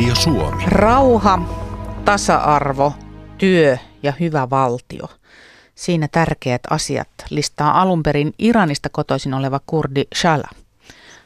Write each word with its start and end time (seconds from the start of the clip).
Radio 0.00 0.14
Suomi. 0.14 0.62
Rauha, 0.66 1.38
tasa-arvo, 2.04 2.92
työ 3.38 3.76
ja 4.02 4.12
hyvä 4.20 4.50
valtio. 4.50 5.04
Siinä 5.74 6.08
tärkeät 6.12 6.60
asiat 6.70 7.08
listaa 7.30 7.82
alun 7.82 8.02
perin 8.02 8.32
Iranista 8.38 8.88
kotoisin 8.88 9.34
oleva 9.34 9.60
kurdi 9.66 10.04
Shala. 10.14 10.48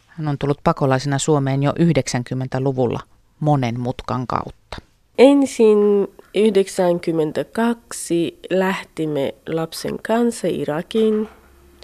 Hän 0.07 0.29
on 0.29 0.39
tullut 0.39 0.59
pakolaisena 0.65 1.19
Suomeen 1.19 1.62
jo 1.62 1.73
90-luvulla 1.73 3.01
monen 3.41 3.80
mutkan 3.80 4.27
kautta. 4.27 4.77
Ensin 5.19 6.09
92 6.34 8.38
lähtimme 8.51 9.34
lapsen 9.48 9.98
kanssa 10.02 10.48
Irakiin. 10.51 11.29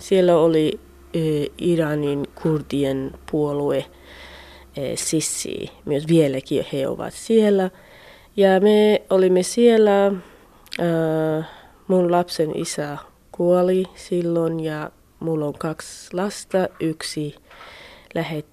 Siellä 0.01 0.37
oli 0.37 0.81
Iranin 1.59 2.27
kurdien 2.43 3.13
puolue 3.31 3.85
Sissi, 4.95 5.71
myös 5.85 6.09
vieläkin 6.09 6.67
he 6.73 6.89
ovat 6.89 7.15
siellä. 7.15 7.71
Ja 8.37 8.61
me 8.61 9.03
olimme 9.11 9.43
siellä, 9.43 10.13
mun 11.89 12.13
lapsen 12.13 12.57
isä 12.57 12.99
kuoli 13.33 13.85
silloin 13.95 14.61
ja 14.61 14.91
mulla 15.21 15.47
on 15.47 15.59
kaksi 15.59 16.17
lasta, 16.17 16.69
yksi 16.81 17.35
lähet, 18.15 18.47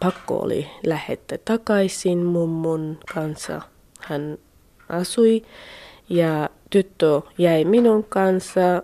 pakko 0.00 0.36
oli 0.36 0.66
lähettää 0.86 1.38
takaisin 1.44 2.18
mummon 2.18 2.98
kanssa. 3.14 3.60
Hän 4.00 4.38
asui 4.88 5.42
ja 6.08 6.48
tyttö 6.70 7.20
jäi 7.38 7.64
minun 7.64 8.04
kanssa 8.04 8.82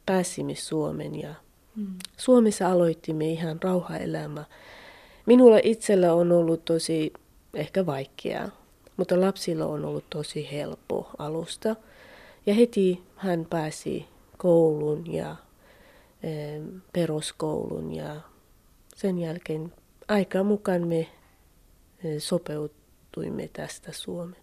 pääsimme 0.06 0.54
Suomen 0.54 1.20
ja 1.20 1.34
Suomessa 2.16 2.70
aloitimme 2.70 3.28
ihan 3.28 3.58
rauhaelämä. 3.62 4.44
Minulla 5.26 5.58
itsellä 5.62 6.14
on 6.14 6.32
ollut 6.32 6.64
tosi 6.64 7.12
ehkä 7.54 7.86
vaikeaa, 7.86 8.48
mutta 8.96 9.20
lapsilla 9.20 9.66
on 9.66 9.84
ollut 9.84 10.04
tosi 10.10 10.48
helppo 10.52 11.10
alusta. 11.18 11.76
Ja 12.46 12.54
heti 12.54 13.02
hän 13.16 13.46
pääsi 13.50 14.06
kouluun 14.38 15.12
ja 15.12 15.36
e, 16.22 16.28
peruskoulun 16.92 17.94
ja 17.94 18.20
sen 18.94 19.18
jälkeen 19.18 19.72
aika 20.08 20.42
mukaan 20.42 20.88
me 20.88 21.08
sopeutuimme 22.18 23.48
tästä 23.52 23.92
Suomeen. 23.92 24.42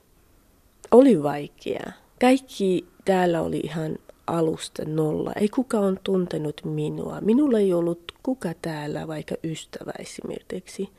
Oli 0.91 1.23
vaikeaa. 1.23 1.91
Kaikki 2.21 2.85
täällä 3.05 3.41
oli 3.41 3.59
ihan 3.59 3.97
alusta 4.27 4.85
nolla. 4.85 5.31
Ei 5.35 5.49
kuka 5.49 5.79
on 5.79 5.99
tuntenut 6.03 6.61
minua. 6.63 7.21
Minulla 7.21 7.59
ei 7.59 7.73
ollut 7.73 8.11
kuka 8.23 8.49
täällä, 8.61 9.07
vaikka 9.07 9.35
ystävä 9.43 9.91
esimerkiksi. 9.99 10.89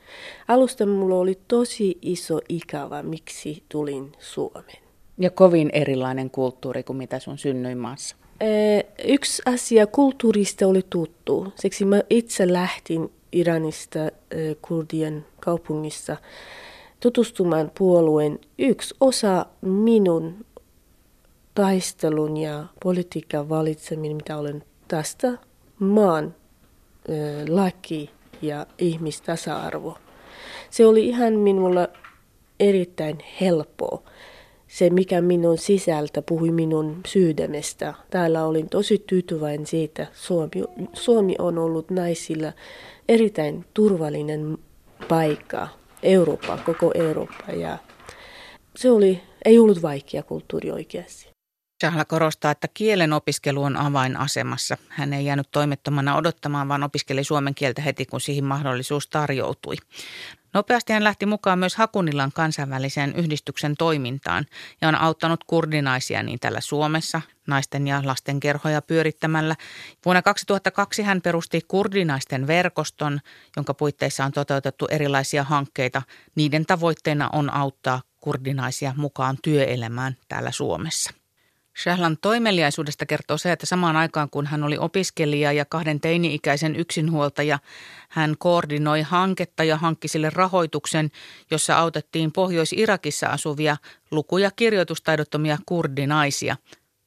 Alusta 0.47 0.85
mulla 0.85 1.15
oli 1.15 1.39
tosi 1.47 1.97
iso 2.01 2.39
ikävä, 2.49 3.03
miksi 3.03 3.63
tulin 3.69 4.11
Suomeen. 4.19 4.83
Ja 5.17 5.29
kovin 5.29 5.69
erilainen 5.73 6.29
kulttuuri 6.29 6.83
kuin 6.83 6.97
mitä 6.97 7.19
sun 7.19 7.37
synnyinmaassa. 7.37 8.15
Yksi 9.07 9.41
asia 9.45 9.87
kulttuurista 9.87 10.67
oli 10.67 10.81
tuttu. 10.89 11.53
Siksi 11.55 11.85
mä 11.85 12.01
itse 12.09 12.53
lähtin 12.53 13.11
Iranista 13.31 13.99
kurdien 14.61 15.25
kaupungissa 15.39 16.17
tutustumaan 16.99 17.71
puolueen. 17.77 18.39
Yksi 18.59 18.95
osa 19.01 19.45
minun 19.61 20.45
taistelun 21.55 22.37
ja 22.37 22.65
politiikan 22.83 23.49
valitseminen, 23.49 24.17
mitä 24.17 24.37
olen 24.37 24.63
tästä 24.87 25.37
maan 25.79 26.35
laki 27.49 28.09
ja 28.41 28.65
ihmistasa-arvo. 28.77 29.97
Se 30.69 30.85
oli 30.85 31.07
ihan 31.07 31.33
minulla 31.33 31.87
erittäin 32.59 33.17
helppoa. 33.41 34.03
Se, 34.67 34.89
mikä 34.89 35.21
minun 35.21 35.57
sisältä 35.57 36.21
puhui 36.21 36.51
minun 36.51 37.01
sydämestä. 37.07 37.93
Täällä 38.09 38.45
olin 38.45 38.69
tosi 38.69 39.03
tyytyväinen 39.07 39.65
siitä. 39.65 40.07
Suomi, 40.13 40.63
Suomi 40.93 41.35
on 41.39 41.57
ollut 41.57 41.91
naisilla 41.91 42.53
erittäin 43.09 43.65
turvallinen 43.73 44.57
paikka. 45.07 45.67
Eurooppa, 46.03 46.57
koko 46.65 46.91
Eurooppa. 46.95 47.51
Ja 47.51 47.77
se 48.75 48.91
oli, 48.91 49.21
ei 49.45 49.59
ollut 49.59 49.81
vaikea 49.81 50.23
kulttuuri 50.23 50.71
oikeasti. 50.71 51.34
Shahla 51.83 52.05
korostaa, 52.05 52.51
että 52.51 52.67
kielen 52.73 53.13
opiskelu 53.13 53.63
on 53.63 53.77
avainasemassa. 53.77 54.77
Hän 54.89 55.13
ei 55.13 55.25
jäänyt 55.25 55.47
toimettomana 55.51 56.15
odottamaan, 56.15 56.67
vaan 56.67 56.83
opiskeli 56.83 57.23
suomen 57.23 57.55
kieltä 57.55 57.81
heti, 57.81 58.05
kun 58.05 58.21
siihen 58.21 58.45
mahdollisuus 58.45 59.07
tarjoutui. 59.07 59.75
Nopeasti 60.53 60.93
hän 60.93 61.03
lähti 61.03 61.25
mukaan 61.25 61.59
myös 61.59 61.75
Hakunilan 61.75 62.31
kansainväliseen 62.31 63.15
yhdistyksen 63.15 63.75
toimintaan 63.77 64.45
ja 64.81 64.87
on 64.87 64.95
auttanut 64.95 65.43
kurdinaisia 65.43 66.23
niin 66.23 66.39
täällä 66.39 66.61
Suomessa 66.61 67.21
naisten 67.47 67.87
ja 67.87 68.01
lasten 68.05 68.39
kerhoja 68.39 68.81
pyörittämällä. 68.81 69.55
Vuonna 70.05 70.21
2002 70.21 71.03
hän 71.03 71.21
perusti 71.21 71.61
kurdinaisten 71.67 72.47
verkoston, 72.47 73.19
jonka 73.55 73.73
puitteissa 73.73 74.25
on 74.25 74.31
toteutettu 74.31 74.87
erilaisia 74.91 75.43
hankkeita. 75.43 76.01
Niiden 76.35 76.65
tavoitteena 76.65 77.29
on 77.33 77.53
auttaa 77.53 78.01
kurdinaisia 78.21 78.93
mukaan 78.97 79.37
työelämään 79.41 80.17
täällä 80.27 80.51
Suomessa. 80.51 81.24
Shahlan 81.83 82.17
toimeliaisuudesta 82.21 83.05
kertoo 83.05 83.37
se, 83.37 83.51
että 83.51 83.65
samaan 83.65 83.95
aikaan 83.95 84.29
kun 84.29 84.45
hän 84.45 84.63
oli 84.63 84.77
opiskelija 84.77 85.51
ja 85.51 85.65
kahden 85.65 85.99
teini-ikäisen 85.99 86.75
yksinhuoltaja, 86.75 87.59
hän 88.09 88.35
koordinoi 88.37 89.01
hanketta 89.01 89.63
ja 89.63 89.77
hankki 89.77 90.07
sille 90.07 90.29
rahoituksen, 90.29 91.11
jossa 91.51 91.77
autettiin 91.77 92.31
Pohjois-Irakissa 92.31 93.27
asuvia 93.27 93.77
luku- 94.11 94.37
ja 94.37 94.51
kirjoitustaidottomia 94.51 95.57
kurdinaisia 95.65 96.57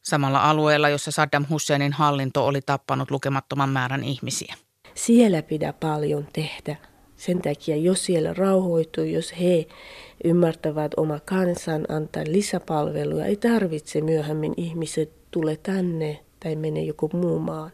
samalla 0.03 0.51
alueella, 0.51 0.89
jossa 0.89 1.11
Saddam 1.11 1.47
Husseinin 1.51 1.93
hallinto 1.93 2.47
oli 2.47 2.61
tappanut 2.61 3.11
lukemattoman 3.11 3.69
määrän 3.69 4.05
ihmisiä. 4.05 4.55
Siellä 4.95 5.43
pitää 5.43 5.73
paljon 5.73 6.29
tehdä. 6.33 6.88
Sen 7.19 7.43
takia, 7.43 7.77
jos 7.77 8.05
siellä 8.05 8.35
rauhoituu, 8.35 9.05
jos 9.05 9.35
he 9.41 9.67
ymmärtävät 10.25 10.93
oma 10.97 11.21
kansan, 11.25 11.87
antaa 11.89 12.23
lisäpalveluja, 12.27 13.25
ei 13.25 13.37
tarvitse 13.37 14.01
myöhemmin 14.01 14.55
ihmiset 14.57 15.11
tule 15.31 15.59
tänne 15.63 16.19
tai 16.41 16.57
mene 16.57 16.83
joku 16.83 17.11
muu 17.13 17.39
maan. 17.39 17.73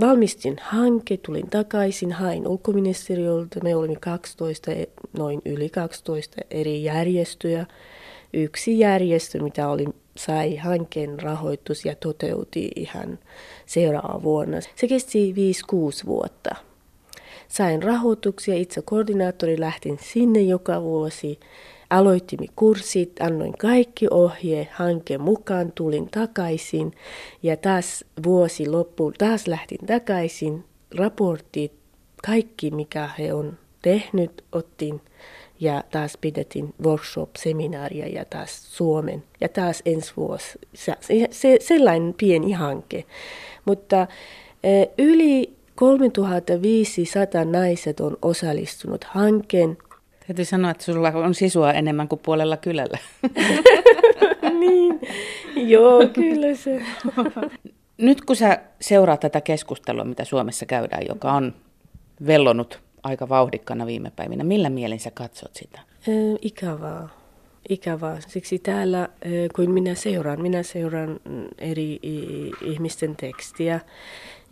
valmistin 0.00 0.56
hanke, 0.60 1.16
tulin 1.16 1.50
takaisin, 1.50 2.12
hain 2.12 2.48
ulkoministeriöltä. 2.48 3.60
Me 3.62 3.76
olimme 3.76 3.96
12, 4.00 4.70
noin 5.18 5.42
yli 5.44 5.68
12 5.68 6.36
eri 6.50 6.84
järjestöjä. 6.84 7.66
Yksi 8.32 8.78
järjestö, 8.78 9.42
mitä 9.42 9.68
oli, 9.68 9.84
sai 10.16 10.56
hankkeen 10.56 11.20
rahoitus 11.20 11.84
ja 11.84 11.94
toteutti 11.94 12.70
ihan 12.76 13.18
seuraava 13.66 14.22
vuonna. 14.22 14.60
Se 14.76 14.88
kesti 14.88 15.34
5-6 16.02 16.06
vuotta. 16.06 16.71
Sain 17.52 17.82
rahoituksia, 17.82 18.54
itse 18.54 18.82
koordinaattori 18.82 19.60
lähtin 19.60 19.98
sinne 20.02 20.40
joka 20.40 20.82
vuosi 20.82 21.40
Aloitimme 21.90 22.46
kurssit, 22.56 23.12
annoin 23.20 23.52
kaikki 23.58 24.06
ohje 24.10 24.68
hankkeen 24.72 25.20
mukaan, 25.20 25.72
tulin 25.72 26.08
takaisin 26.10 26.92
ja 27.42 27.56
taas 27.56 28.04
vuosi 28.24 28.68
loppuun, 28.68 29.12
taas 29.18 29.46
lähtin 29.46 29.86
takaisin, 29.86 30.64
raportit, 30.96 31.72
kaikki 32.26 32.70
mikä 32.70 33.10
he 33.18 33.34
on 33.34 33.58
tehnyt, 33.82 34.44
ottin 34.52 35.00
ja 35.60 35.84
taas 35.90 36.18
pidettiin 36.20 36.74
workshop-seminaaria 36.84 38.06
ja 38.08 38.24
taas 38.24 38.76
Suomen 38.76 39.24
ja 39.40 39.48
taas 39.48 39.82
ensi 39.84 40.12
vuosi. 40.16 40.58
Se, 40.74 40.96
se, 41.30 41.56
sellainen 41.60 42.14
pieni 42.14 42.52
hanke. 42.52 43.04
Mutta 43.64 44.06
eh, 44.62 44.88
yli 44.98 45.61
3500 45.82 47.44
naiset 47.44 48.00
on 48.00 48.16
osallistunut 48.22 49.04
hankkeen 49.04 49.78
Täytyy 50.26 50.44
sanoa, 50.44 50.70
että 50.70 50.84
sulla 50.84 51.08
on 51.08 51.34
sisua 51.34 51.72
enemmän 51.72 52.08
kuin 52.08 52.20
puolella 52.24 52.56
kylällä. 52.56 52.98
niin, 54.60 55.00
joo, 55.56 56.06
kyllä 56.12 56.54
se. 56.56 56.82
Nyt 57.98 58.24
kun 58.24 58.36
sä 58.36 58.58
seuraat 58.80 59.20
tätä 59.20 59.40
keskustelua, 59.40 60.04
mitä 60.04 60.24
Suomessa 60.24 60.66
käydään, 60.66 61.06
joka 61.08 61.32
on 61.32 61.54
vellonut 62.26 62.80
aika 63.02 63.28
vauhdikkana 63.28 63.86
viime 63.86 64.12
päivinä, 64.16 64.44
millä 64.44 64.70
mielin 64.70 65.00
sä 65.00 65.10
katsot 65.10 65.54
sitä? 65.54 65.80
Ikävää. 66.42 67.08
Ikävää. 67.68 68.18
Siksi 68.26 68.58
täällä, 68.58 69.08
kun 69.56 69.70
minä 69.70 69.94
seuraan, 69.94 70.42
minä 70.42 70.62
seuraan 70.62 71.20
eri 71.58 72.00
ihmisten 72.64 73.16
tekstiä. 73.16 73.80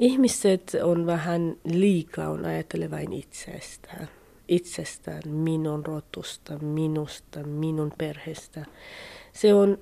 Ihmiset 0.01 0.77
on 0.83 1.07
vähän 1.07 1.57
liikaa, 1.65 2.29
on 2.29 2.45
ajattelevain 2.45 3.13
itsestään 3.13 4.09
itsestään, 4.51 5.23
minun 5.27 5.87
rotusta, 5.87 6.59
minusta, 6.59 7.43
minun 7.43 7.93
perheestä. 7.99 8.65
Se 9.33 9.55
on, 9.55 9.79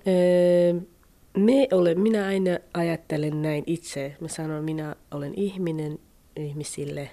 me 1.36 1.68
ole, 1.72 1.94
minä 1.94 2.26
aina 2.26 2.58
ajattelen 2.74 3.42
näin 3.42 3.64
itse. 3.66 4.16
Mä 4.20 4.28
sanon, 4.28 4.64
minä 4.64 4.96
olen 5.10 5.32
ihminen 5.36 5.98
ihmisille. 6.36 7.10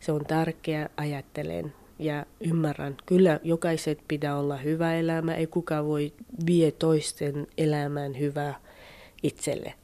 Se 0.00 0.12
on 0.12 0.24
tärkeä, 0.26 0.88
ajattelen 0.96 1.72
ja 1.98 2.26
ymmärrän. 2.40 2.96
Kyllä 3.06 3.40
jokaiset 3.42 3.98
pitää 4.08 4.38
olla 4.38 4.56
hyvä 4.56 4.94
elämä, 4.94 5.34
ei 5.34 5.46
kukaan 5.46 5.86
voi 5.86 6.12
vie 6.46 6.70
toisten 6.70 7.46
elämään 7.58 8.18
hyvää 8.18 8.60
itselle. 9.22 9.74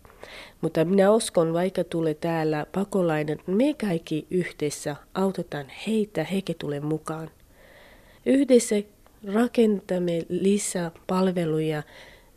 Mutta 0.61 0.85
minä 0.85 1.11
uskon, 1.11 1.53
vaikka 1.53 1.85
tulee 1.85 2.15
täällä 2.15 2.67
pakolainen, 2.73 3.39
me 3.47 3.75
kaikki 3.75 4.27
yhdessä 4.31 4.97
autetaan 5.15 5.67
heitä, 5.87 6.25
heike 6.25 6.55
tulee 6.55 6.81
mukaan. 6.81 7.31
Yhdessä 8.27 8.77
rakentamme 9.35 10.23
lisää 10.29 10.91
palveluja, 11.07 11.83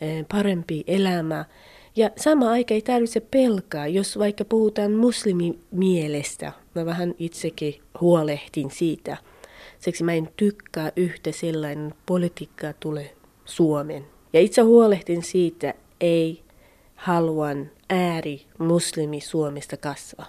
eh, 0.02 0.26
parempi 0.32 0.84
elämä. 0.88 1.46
Ja 1.96 2.10
sama 2.18 2.50
aika 2.50 2.74
ei 2.74 2.82
tarvitse 2.82 3.20
pelkaa, 3.20 3.88
jos 3.88 4.20
vaikka 4.20 4.46
puhutaan 4.46 4.92
muslimimielestä. 4.92 6.52
Mä 6.76 6.86
vähän 6.86 7.16
itsekin 7.20 7.76
huolehtin 8.02 8.72
siitä. 8.72 9.18
Siksi 9.80 10.04
mä 10.04 10.14
en 10.14 10.30
tykkää 10.38 10.92
yhtä 10.96 11.32
sellainen 11.32 11.94
politiikka 12.06 12.74
tulee 12.80 13.16
Suomen. 13.46 14.06
Ja 14.34 14.40
itse 14.40 14.62
huolehtin 14.62 15.24
siitä, 15.24 15.74
ei 16.02 16.44
haluan 16.96 17.72
ääri 17.90 18.46
muslimi 18.58 19.22
Suomesta 19.22 19.78
kasva. 19.78 20.26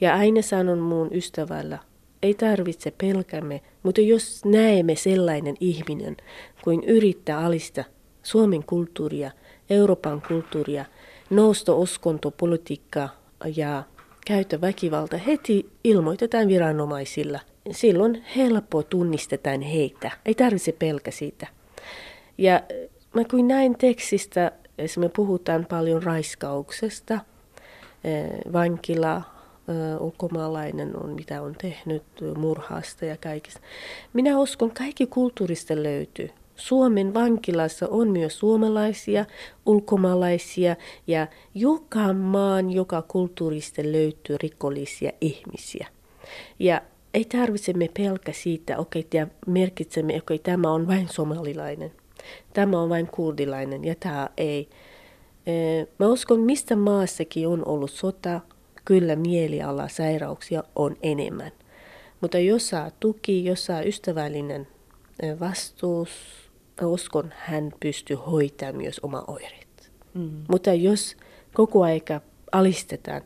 Ja 0.00 0.14
aina 0.14 0.42
sanon 0.42 0.78
muun 0.78 1.08
ystävällä, 1.14 1.78
ei 2.22 2.34
tarvitse 2.34 2.90
pelkämme, 2.90 3.60
mutta 3.82 4.00
jos 4.00 4.44
näemme 4.44 4.94
sellainen 4.94 5.54
ihminen, 5.60 6.16
kuin 6.64 6.84
yrittää 6.84 7.38
alista 7.38 7.84
Suomen 8.22 8.64
kulttuuria, 8.64 9.30
Euroopan 9.70 10.22
kulttuuria, 10.28 10.84
nousto 11.30 11.78
uskonto, 11.78 12.30
politiikka 12.30 13.08
ja 13.56 13.82
käytä 14.26 14.60
väkivalta, 14.60 15.16
heti 15.16 15.70
ilmoitetaan 15.84 16.48
viranomaisilla. 16.48 17.40
Silloin 17.70 18.24
helppo 18.36 18.82
tunnistetaan 18.82 19.60
heitä. 19.60 20.10
Ei 20.26 20.34
tarvitse 20.34 20.72
pelkä 20.72 21.10
siitä. 21.10 21.46
Ja 22.38 22.60
mä 23.14 23.24
kuin 23.24 23.48
näin 23.48 23.78
tekstistä 23.78 24.52
me 24.96 25.08
puhutaan 25.08 25.66
paljon 25.66 26.02
raiskauksesta, 26.02 27.20
vankila, 28.52 29.22
ulkomaalainen 30.00 30.96
on, 31.04 31.10
mitä 31.10 31.42
on 31.42 31.54
tehnyt, 31.54 32.02
murhasta 32.36 33.04
ja 33.04 33.16
kaikista. 33.16 33.60
Minä 34.12 34.38
uskon, 34.38 34.70
kaikki 34.70 35.06
kulttuurista 35.06 35.74
löytyy. 35.76 36.30
Suomen 36.56 37.14
vankilassa 37.14 37.88
on 37.88 38.08
myös 38.08 38.38
suomalaisia, 38.38 39.24
ulkomaalaisia 39.66 40.76
ja 41.06 41.26
joka 41.54 42.12
maan, 42.12 42.70
joka 42.70 43.02
kulttuurista 43.02 43.82
löytyy 43.84 44.36
rikollisia 44.42 45.12
ihmisiä. 45.20 45.88
Ja 46.58 46.82
ei 47.14 47.24
tarvitse 47.24 47.72
me 47.72 47.88
pelkä 47.96 48.32
siitä, 48.32 48.78
okei, 48.78 49.06
okay, 49.14 49.26
merkitsemme, 49.46 50.12
okei, 50.16 50.34
okay, 50.34 50.38
tämä 50.38 50.72
on 50.72 50.86
vain 50.86 51.08
somalilainen 51.08 51.92
tämä 52.52 52.80
on 52.80 52.88
vain 52.88 53.06
kurdilainen 53.06 53.84
ja 53.84 53.94
tämä 54.00 54.28
ei. 54.36 54.68
Mä 55.98 56.08
uskon, 56.08 56.40
mistä 56.40 56.76
maassakin 56.76 57.48
on 57.48 57.68
ollut 57.68 57.90
sota, 57.90 58.40
kyllä 58.84 59.16
mieliala 59.16 59.88
sairauksia 59.88 60.64
on 60.76 60.96
enemmän. 61.02 61.52
Mutta 62.20 62.38
jos 62.38 62.68
saa 62.68 62.90
tuki, 63.00 63.44
jos 63.44 63.66
saa 63.66 63.82
ystävällinen 63.82 64.66
vastuus, 65.40 66.10
mä 66.80 66.86
uskon, 66.86 67.32
hän 67.36 67.72
pystyy 67.80 68.16
hoitamaan 68.16 68.76
myös 68.76 69.00
oma 69.02 69.24
oireet. 69.26 69.92
Mm. 70.14 70.30
Mutta 70.50 70.72
jos 70.72 71.16
koko 71.54 71.82
aika 71.82 72.20
alistetaan 72.52 73.22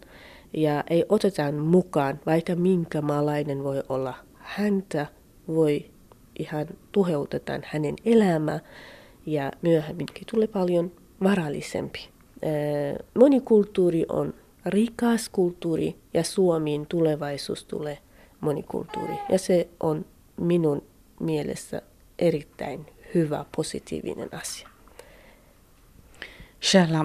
ja 0.52 0.84
ei 0.90 1.04
otetaan 1.08 1.54
mukaan, 1.54 2.20
vaikka 2.26 2.54
minkä 2.54 3.00
maalainen 3.00 3.64
voi 3.64 3.82
olla, 3.88 4.14
häntä 4.34 5.06
voi 5.48 5.90
ihan 6.38 6.66
tuheutetaan 6.92 7.62
hänen 7.64 7.94
elämää 8.04 8.60
ja 9.26 9.52
myöhemminkin 9.62 10.26
tulee 10.30 10.46
paljon 10.46 10.92
varallisempi. 11.22 12.08
Monikulttuuri 13.14 14.06
on 14.08 14.34
rikas 14.66 15.28
kulttuuri 15.28 15.96
ja 16.14 16.22
Suomiin 16.24 16.86
tulevaisuus 16.86 17.64
tulee 17.64 17.98
monikulttuuri. 18.40 19.14
Ja 19.28 19.38
se 19.38 19.68
on 19.80 20.04
minun 20.36 20.82
mielessä 21.20 21.82
erittäin 22.18 22.86
hyvä, 23.14 23.44
positiivinen 23.56 24.28
asia. 24.34 24.68
Shalla, 26.62 27.04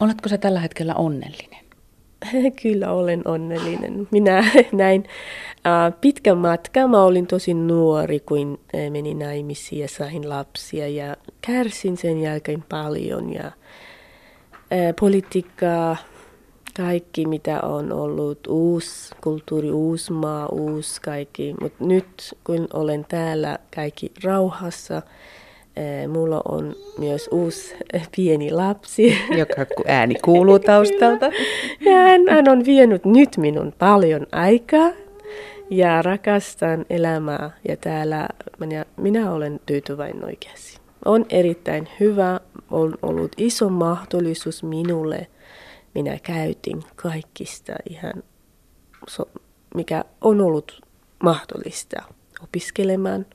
oletko 0.00 0.28
sä 0.28 0.38
tällä 0.38 0.60
hetkellä 0.60 0.94
onnellinen? 0.94 1.65
Kyllä 2.62 2.92
olen 2.92 3.22
onnellinen. 3.24 4.08
Minä 4.10 4.44
näin 4.72 5.04
pitkän 6.00 6.38
matkan. 6.38 6.90
Mä 6.90 7.02
olin 7.02 7.26
tosi 7.26 7.54
nuori, 7.54 8.20
kun 8.20 8.58
menin 8.90 9.18
naimisiin 9.18 9.80
ja 9.80 9.88
sain 9.88 10.28
lapsia 10.28 10.88
ja 10.88 11.16
kärsin 11.40 11.96
sen 11.96 12.18
jälkeen 12.20 12.64
paljon. 12.68 13.32
Ja 13.32 13.52
politiikkaa, 15.00 15.96
kaikki 16.76 17.26
mitä 17.26 17.60
on 17.60 17.92
ollut, 17.92 18.46
uusi 18.46 19.14
kulttuuri, 19.22 19.70
uusi 19.70 20.12
maa, 20.12 20.46
uusi 20.46 21.00
kaikki. 21.00 21.54
Mutta 21.60 21.84
nyt 21.84 22.34
kun 22.44 22.68
olen 22.72 23.04
täällä 23.08 23.58
kaikki 23.74 24.12
rauhassa, 24.24 25.02
mulla 26.08 26.42
on 26.48 26.74
myös 26.98 27.28
uusi 27.32 27.74
eh, 27.92 28.08
pieni 28.16 28.50
lapsi. 28.50 29.18
Joka 29.38 29.66
ääni 29.86 30.14
kuuluu 30.24 30.58
taustalta. 30.58 31.26
Ja 31.80 31.92
hän, 31.92 32.20
hän 32.30 32.48
on 32.48 32.64
vienyt 32.64 33.04
nyt 33.04 33.36
minun 33.36 33.72
paljon 33.78 34.26
aikaa 34.32 34.90
ja 35.70 36.02
rakastan 36.02 36.86
elämää 36.90 37.50
ja 37.68 37.76
täällä 37.76 38.28
minä, 38.58 38.84
minä 38.96 39.32
olen 39.32 39.60
tyytyväinen 39.66 40.24
oikeasti. 40.24 40.80
On 41.04 41.26
erittäin 41.28 41.88
hyvä, 42.00 42.40
on 42.70 42.94
ollut 43.02 43.32
iso 43.36 43.68
mahdollisuus 43.68 44.62
minulle. 44.62 45.26
Minä 45.94 46.18
käytin 46.22 46.82
kaikista 46.96 47.72
ihan, 47.90 48.22
so, 49.08 49.28
mikä 49.74 50.04
on 50.20 50.40
ollut 50.40 50.80
mahdollista 51.22 52.02
opiskelemaan, 52.42 53.26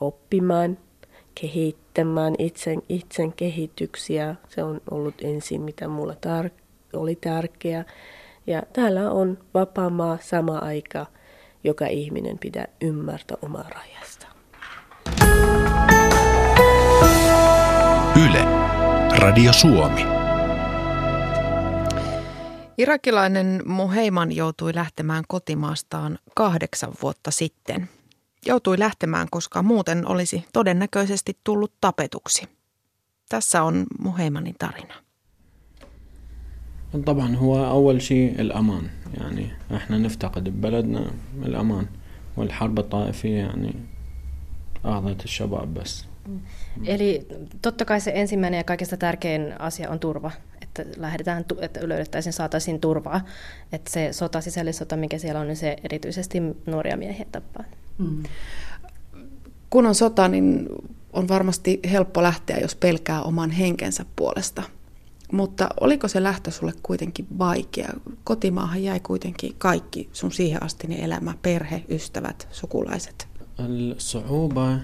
oppimaan– 0.00 0.78
kehittämään 1.40 2.34
itsen, 2.38 2.82
itsen 2.88 3.32
kehityksiä. 3.32 4.34
Se 4.48 4.62
on 4.62 4.80
ollut 4.90 5.14
ensin, 5.22 5.60
mitä 5.60 5.88
mulla 5.88 6.14
tar- 6.14 6.50
oli 6.92 7.16
tärkeää. 7.16 7.84
Ja 8.46 8.62
täällä 8.72 9.10
on 9.10 9.38
vapaa 9.54 9.90
maa 9.90 10.18
sama 10.20 10.58
aika, 10.58 11.06
joka 11.64 11.86
ihminen 11.86 12.38
pitää 12.38 12.66
ymmärtää 12.80 13.36
omaa 13.42 13.68
rajasta. 13.70 14.26
Yle. 18.26 18.44
Radio 19.18 19.52
Suomi. 19.52 20.06
Irakilainen 22.78 23.62
Muheiman 23.66 24.32
joutui 24.32 24.74
lähtemään 24.74 25.24
kotimaastaan 25.28 26.18
kahdeksan 26.34 26.92
vuotta 27.02 27.30
sitten 27.30 27.88
Joutui 28.45 28.79
lähtemään, 28.79 29.27
koska 29.31 29.63
muuten 29.63 30.07
olisi 30.07 30.45
todennäköisesti 30.53 31.37
tullut 31.43 31.73
tapetuksi. 31.81 32.49
Tässä 33.29 33.63
on 33.63 33.85
Muheimanin 33.99 34.55
tarina. 34.59 34.93
طبعا 37.05 37.35
هو 37.35 37.65
أول 37.65 38.01
شيء 38.01 38.41
الأمان 38.41 38.89
يعني 39.17 39.47
احنا 39.75 39.97
نفتقد 39.97 40.43
ببلدنا 40.49 41.11
الأمان 41.45 41.85
والحرب 42.37 42.79
الطائفية 42.79 43.37
يعني 43.37 43.73
أخذت 44.85 45.23
الشباب 45.25 45.73
بس 45.73 46.05
Eli 46.85 47.27
totta 47.61 47.85
kai 47.85 48.01
se 48.01 48.11
ensimmäinen 48.15 48.57
ja 48.57 48.63
kaikista 48.63 48.97
tärkein 48.97 49.61
asia 49.61 49.89
on 49.89 49.99
turva, 49.99 50.31
että 50.61 50.85
lähdetään, 50.97 51.45
että 51.61 51.89
löydettäisiin, 51.89 52.33
saataisiin 52.33 52.79
turvaa. 52.79 53.21
Että 53.71 53.91
se 53.91 54.13
sota, 54.13 54.41
sisällissota, 54.41 54.97
mikä 54.97 55.17
siellä 55.17 55.39
on, 55.39 55.47
niin 55.47 55.57
se 55.57 55.75
erityisesti 55.83 56.39
nuoria 56.65 56.97
miehiä 56.97 57.25
tappaa. 57.31 57.63
Mm. 57.97 58.23
Kun 59.69 59.85
on 59.85 59.95
sota, 59.95 60.27
niin 60.27 60.69
on 61.13 61.27
varmasti 61.27 61.79
helppo 61.91 62.23
lähteä, 62.23 62.57
jos 62.57 62.75
pelkää 62.75 63.21
oman 63.23 63.51
henkensä 63.51 64.05
puolesta. 64.15 64.63
Mutta 65.31 65.69
oliko 65.79 66.07
se 66.07 66.23
lähtö 66.23 66.51
sulle 66.51 66.73
kuitenkin 66.83 67.27
vaikea? 67.37 67.93
Kotimaahan 68.23 68.83
jäi 68.83 68.99
kuitenkin 68.99 69.55
kaikki 69.57 70.09
sun 70.13 70.31
siihen 70.31 70.63
asti 70.63 70.87
elämä, 70.99 71.33
perhe, 71.41 71.83
ystävät, 71.89 72.47
sukulaiset. 72.51 73.27
الصعوبة 73.59 74.79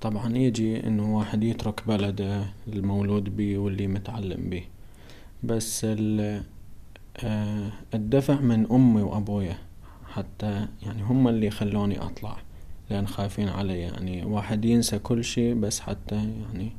طبعا 0.00 0.36
يجي 0.36 0.86
انه 0.86 1.16
واحد 1.16 1.44
يترك 1.44 1.86
بلده 1.86 2.44
المولود 2.72 3.36
به 3.36 3.58
واللي 3.58 3.86
متعلم 3.86 4.50
به 4.50 4.64
بس 5.42 5.86
الدفع 7.94 8.40
من 8.40 8.66
امي 8.70 9.02
وابويا 9.02 9.58
حتى 10.14 10.66
يعني 10.82 11.02
هم 11.02 11.28
اللي 11.28 11.50
خلوني 11.50 12.00
اطلع 12.02 12.36
لان 12.90 13.06
خايفين 13.06 13.48
علي 13.48 13.80
يعني 13.80 14.24
واحد 14.24 14.64
ينسى 14.64 14.98
كل 14.98 15.24
شيء 15.24 15.54
بس 15.54 15.80
حتى 15.80 16.14
يعني 16.14 16.72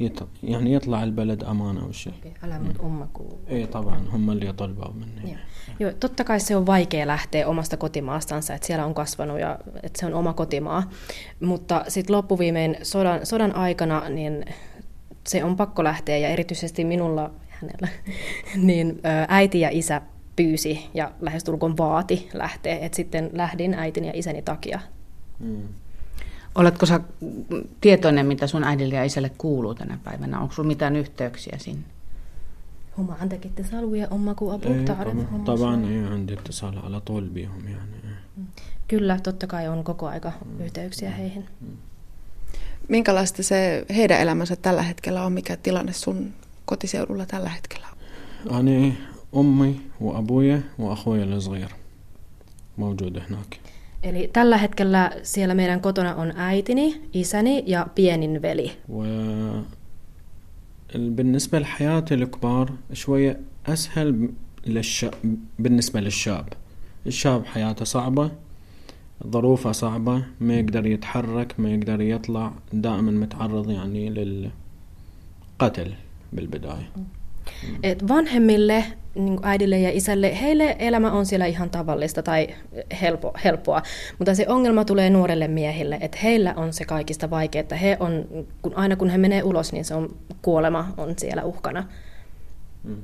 يط... 0.00 0.28
يعني 0.42 0.72
يطلع 0.72 1.02
البلد 1.02 1.44
أمان 1.44 1.78
أو 1.78 1.92
شيء. 1.92 2.14
Älä 2.42 2.58
mut 2.58 2.80
ummaku. 2.80 3.22
Ei 3.48 3.66
طبعا 3.66 4.08
هم 4.12 4.30
اللي 4.30 4.52
طلبوا 4.52 4.92
مني. 4.92 5.32
Joo. 5.32 5.38
Joo, 5.80 5.92
totta 6.00 6.24
kai 6.24 6.40
se 6.40 6.56
on 6.56 6.66
vaikea 6.66 7.06
lähteä 7.06 7.48
omasta 7.48 7.76
kotimaastansa, 7.76 8.54
että 8.54 8.66
siellä 8.66 8.86
on 8.86 8.94
kasvanut 8.94 9.40
ja 9.40 9.58
että 9.82 10.00
se 10.00 10.06
on 10.06 10.14
oma 10.14 10.32
kotimaa. 10.32 10.90
Mutta 11.40 11.84
sitten 11.88 12.16
loppuviimein 12.16 12.76
sodan, 12.82 13.26
sodan 13.26 13.54
aikana 13.54 14.08
niin 14.08 14.44
se 15.26 15.44
on 15.44 15.56
pakko 15.56 15.84
lähteä 15.84 16.18
ja 16.18 16.28
erityisesti 16.28 16.84
minulla 16.84 17.30
hänellä, 17.48 17.88
niin 18.56 19.00
äiti 19.28 19.60
ja 19.60 19.68
isä 19.72 20.02
pyysi 20.36 20.90
ja 20.94 21.12
lähestulkoon 21.20 21.76
vaati 21.76 22.28
lähteä. 22.34 22.78
Et 22.78 22.94
sitten 22.94 23.30
lähdin 23.32 23.74
äitin 23.74 24.04
ja 24.04 24.12
isäni 24.14 24.42
takia. 24.42 24.80
Mm. 25.38 25.62
Oletko 26.54 26.86
sä 26.86 27.00
tietoinen, 27.80 28.26
mitä 28.26 28.46
sun 28.46 28.64
äidille 28.64 28.94
ja 28.94 29.04
isälle 29.04 29.30
kuuluu 29.38 29.74
tänä 29.74 29.98
päivänä? 30.04 30.40
Onko 30.40 30.54
sulla 30.54 30.66
mitään 30.66 30.96
yhteyksiä 30.96 31.58
sinne? 31.58 31.84
هم 32.98 33.10
عندك 33.20 33.46
اتصال 33.46 33.84
ويا 33.84 34.08
امك 34.12 34.42
وابوك 34.42 34.86
تعرفهم 34.86 35.44
طبعا 35.44 35.86
ايه 35.86 36.06
عندي 36.06 36.34
اتصال 36.34 36.78
على 36.78 37.00
طول 37.00 37.28
بيهم 37.28 37.68
يعني 37.68 38.02
Kyllä, 38.88 39.18
totta 39.22 39.46
kai 39.46 39.68
on 39.68 39.84
koko 39.84 40.06
aika 40.06 40.32
yhteyksiä 40.60 41.10
heihin. 41.10 41.44
Minkälaista 42.88 43.42
se 43.42 43.84
heidän 43.96 44.20
elämänsä 44.20 44.56
tällä 44.56 44.82
hetkellä 44.82 45.24
on? 45.24 45.32
Mikä 45.32 45.56
tilanne 45.56 45.92
sun 45.92 46.32
kotiseudulla 46.64 47.26
tällä 47.26 47.48
hetkellä 47.48 47.86
on? 47.92 47.98
أنا 48.50 48.92
أمي 49.35 49.79
وأبويا 50.01 50.61
وأخويا 50.79 51.23
الصغير. 51.23 51.69
موجود 52.77 53.17
هناك. 53.17 53.59
Eli 54.03 54.29
tällä 54.33 54.57
hetkellä 54.57 55.11
siellä 55.23 55.53
meidän 55.53 55.81
kotona 55.81 56.15
on 56.15 56.33
äitini, 56.35 57.01
isäni 57.13 57.63
ja 57.65 57.87
pienin 57.95 58.41
veli. 58.41 58.71
بالنسبة 61.15 61.59
لحياة 61.59 62.05
الكبار 62.11 62.71
شوية 62.93 63.39
أسهل 63.65 64.29
للش... 64.65 65.05
بالنسبة 65.59 65.99
للشاب. 65.99 66.45
الشاب 67.07 67.45
حياته 67.45 67.85
صعبة 67.85 68.31
ظروفه 69.27 69.71
صعبة 69.71 70.23
ما 70.39 70.53
يقدر 70.59 70.85
يتحرك 70.85 71.59
ما 71.59 71.69
يقدر 71.69 72.01
يطلع 72.01 72.53
دائما 72.73 73.11
متعرض 73.11 73.69
يعني 73.69 74.09
للقتل 74.09 75.93
بالبداية. 76.33 76.91
Et 77.83 78.07
vanhemmille, 78.07 78.83
niin 79.17 79.39
äidille 79.41 79.79
ja 79.79 79.89
isälle, 79.93 80.41
heille 80.41 80.75
elämä 80.79 81.11
on 81.11 81.25
siellä 81.25 81.45
ihan 81.45 81.69
tavallista 81.69 82.23
tai 82.23 82.47
helpo, 83.01 83.33
helppoa, 83.43 83.81
mutta 84.17 84.35
se 84.35 84.45
ongelma 84.47 84.85
tulee 84.85 85.09
nuorelle 85.09 85.47
miehille, 85.47 85.97
että 86.01 86.17
heillä 86.23 86.53
on 86.55 86.73
se 86.73 86.85
kaikista 86.85 87.29
vaikea, 87.29 87.61
että 87.61 87.75
he 87.75 87.97
on, 87.99 88.25
kun 88.61 88.75
aina 88.75 88.95
kun 88.95 89.09
he 89.09 89.17
menee 89.17 89.43
ulos, 89.43 89.73
niin 89.73 89.85
se 89.85 89.93
on 89.95 90.15
kuolema 90.41 90.93
on 90.97 91.13
siellä 91.17 91.43
uhkana. 91.43 91.83
Mm. 92.83 93.01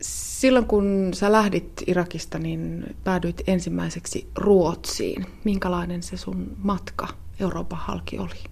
Silloin 0.00 0.66
kun 0.66 1.10
sä 1.14 1.32
lähdit 1.32 1.82
Irakista, 1.86 2.38
niin 2.38 2.96
päädyit 3.04 3.42
ensimmäiseksi 3.46 4.30
Ruotsiin. 4.36 5.26
Minkälainen 5.44 6.02
se 6.02 6.16
sun 6.16 6.56
matka 6.62 7.08
Euroopan 7.40 7.78
halki 7.78 8.18
oli? 8.18 8.44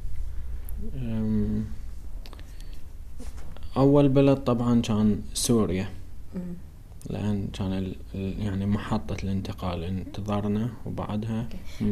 Um, 0.94 1.64
أول 3.77 4.09
بلد 4.09 4.37
طبعا 4.37 4.81
كان 4.81 5.21
سوريا 5.33 5.87
لأن 7.09 7.47
كان 7.53 7.93
يعني 8.39 8.65
محطة 8.65 9.17
الانتقال 9.23 9.83
انتظرنا 9.83 10.69
وبعدها 10.85 11.45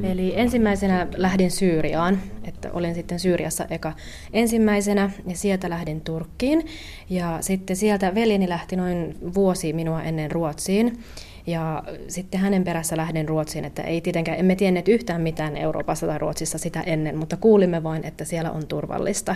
Eli 0.03 0.33
ensimmäisenä 0.35 1.07
lähdin 1.17 1.51
Syyriaan, 1.51 2.19
että 2.43 2.71
olin 2.73 2.95
sitten 2.95 3.19
Syyriassa 3.19 3.65
eka 3.69 3.93
ensimmäisenä 4.33 5.09
ja 5.27 5.35
sieltä 5.35 5.69
lähdin 5.69 6.01
Turkkiin 6.01 6.65
ja 7.09 7.37
sitten 7.41 7.75
sieltä 7.75 8.15
veljeni 8.15 8.49
lähti 8.49 8.75
noin 8.75 9.15
vuosi 9.35 9.73
minua 9.73 10.03
ennen 10.03 10.31
Ruotsiin 10.31 10.99
ja 11.47 11.83
sitten 12.07 12.39
hänen 12.39 12.63
perässä 12.63 12.97
lähdin 12.97 13.29
Ruotsiin, 13.29 13.65
että 13.65 13.83
ei 13.83 14.01
tietenkään, 14.01 14.39
emme 14.39 14.55
tienneet 14.55 14.87
yhtään 14.87 15.21
mitään 15.21 15.57
Euroopassa 15.57 16.07
tai 16.07 16.17
Ruotsissa 16.17 16.57
sitä 16.57 16.81
ennen, 16.81 17.17
mutta 17.17 17.37
kuulimme 17.37 17.83
vain, 17.83 18.05
että 18.05 18.25
siellä 18.25 18.51
on 18.51 18.67
turvallista. 18.67 19.35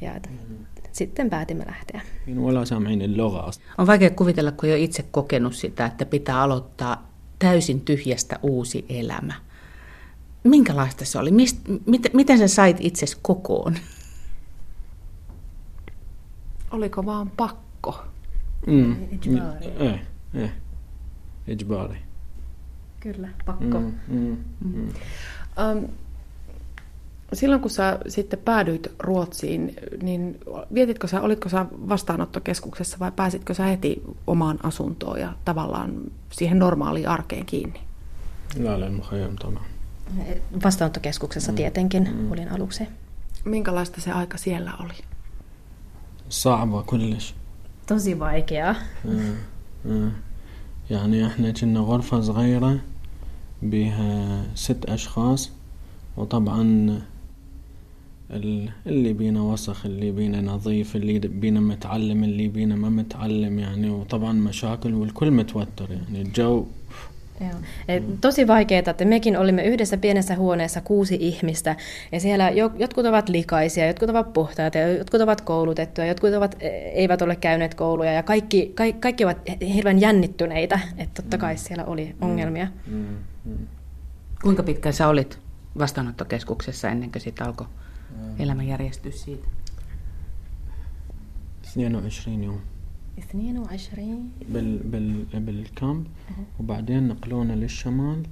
Ja 0.00 0.12
mm-hmm 0.12 0.71
sitten 0.93 1.29
päätimme 1.29 1.65
lähteä. 1.67 2.01
On 3.77 3.87
vaikea 3.87 4.09
kuvitella, 4.09 4.51
kun 4.51 4.69
jo 4.69 4.75
itse 4.75 5.03
kokenut 5.11 5.55
sitä, 5.55 5.85
että 5.85 6.05
pitää 6.05 6.41
aloittaa 6.41 7.09
täysin 7.39 7.81
tyhjästä 7.81 8.39
uusi 8.41 8.85
elämä. 8.89 9.33
Minkälaista 10.43 11.05
se 11.05 11.19
oli? 11.19 11.31
Mist, 11.31 11.57
mit, 11.85 12.01
miten 12.13 12.37
sä 12.37 12.47
sait 12.47 12.77
itsesi 12.79 13.17
kokoon? 13.21 13.75
Oliko 16.71 17.05
vaan 17.05 17.29
pakko? 17.29 18.03
Mm. 18.67 18.95
Eh, 19.79 20.01
eh. 20.33 20.51
Kyllä, 22.99 23.29
pakko. 23.45 23.79
Mm, 23.79 23.97
mm, 24.07 24.37
mm. 24.59 24.87
Um, 25.71 25.89
silloin 27.32 27.60
kun 27.60 27.70
sä 27.70 27.98
sitten 28.08 28.38
päädyit 28.38 28.92
Ruotsiin, 28.98 29.74
niin 30.02 30.40
vietitkö 30.74 31.06
sä, 31.06 31.20
olitko 31.20 31.48
sä 31.48 31.66
vastaanottokeskuksessa 31.72 32.96
vai 33.00 33.12
pääsitkö 33.12 33.54
sä 33.54 33.64
heti 33.64 34.02
omaan 34.26 34.58
asuntoon 34.62 35.20
ja 35.20 35.32
tavallaan 35.44 35.94
siihen 36.30 36.58
normaaliin 36.58 37.08
arkeen 37.08 37.46
kiinni? 37.46 37.80
Vastaanottokeskuksessa 40.64 41.52
mm. 41.52 41.56
tietenkin 41.56 42.08
mm. 42.14 42.32
olin 42.32 42.52
aluksi. 42.52 42.84
Minkälaista 43.44 44.00
se 44.00 44.12
aika 44.12 44.38
siellä 44.38 44.72
oli? 44.80 44.94
صعبة 46.30 46.82
كلش 46.82 47.34
tosi 47.86 48.18
vaikeaa. 48.18 48.74
يعني 50.90 51.26
احنا 51.26 51.50
كنا 51.50 51.80
غرفة 51.80 52.20
صغيرة 52.20 52.80
بها 53.62 54.42
ست 54.54 54.84
أشخاص 54.84 55.50
وطبعا 56.16 57.00
اللي 58.86 59.12
بينا 59.12 59.42
وسخ 59.42 59.86
اللي 59.86 60.10
بينا 60.10 60.40
نظيف 60.40 60.96
اللي 60.96 61.18
بينا 61.18 61.60
متعلم 61.60 62.24
اللي 62.24 62.48
بينا 62.48 62.76
ما 62.76 62.88
متعلم 62.88 63.58
يعني 63.58 63.90
وطبعا 63.90 64.32
مشاكل 64.32 64.94
والكل 64.94 65.30
متوتر 65.30 65.90
يعني 65.90 66.22
الجو 66.22 66.64
Joo. 67.40 67.58
Et 67.88 68.20
tosi 68.20 68.46
vaikeaa, 68.46 68.78
että 68.78 69.04
mekin 69.04 69.38
olimme 69.38 69.64
yhdessä 69.64 69.96
pienessä 69.96 70.36
huoneessa 70.36 70.80
kuusi 70.80 71.16
ihmistä, 71.20 71.76
ja 72.12 72.20
siellä 72.20 72.50
jotkut 72.78 73.06
ovat 73.06 73.28
likaisia, 73.28 73.86
jotkut 73.86 74.10
ovat 74.10 74.32
puhtaita, 74.32 74.78
jotkut 74.78 75.20
ovat 75.20 75.40
koulutettuja, 75.40 76.06
jotkut 76.06 76.34
ovat, 76.34 76.56
e, 76.60 76.68
eivät 76.68 77.22
ole 77.22 77.36
käyneet 77.36 77.74
kouluja, 77.74 78.12
ja 78.12 78.22
kaikki, 78.22 78.72
kaikki, 78.74 79.00
kaikki 79.00 79.24
ovat 79.24 79.38
hirveän 79.74 80.00
jännittyneitä, 80.00 80.80
että 80.96 81.22
totta 81.22 81.38
kai 81.38 81.56
siellä 81.56 81.84
oli 81.84 82.14
ongelmia. 82.20 82.66
Mm. 82.86 83.06
Mm. 83.44 83.66
Kuinka 84.42 84.62
pitkään 84.62 84.92
sä 84.92 85.08
olit 85.08 85.38
vastaanottokeskuksessa 85.78 86.88
ennen 86.88 87.12
kuin 87.12 87.22
siitä 87.22 87.44
alkoi 87.44 87.66
elämä 88.38 88.62
järjestyä 88.62 89.12
siitä? 89.12 89.48
22 91.74 92.30
يوم 92.44 92.60
22 93.18 93.90
بال 94.48 94.78
بال 94.78 95.24
بالكامب 95.34 96.06
وبعدين 96.60 97.08
نقلونا 97.08 97.52
للشمال 97.52 98.22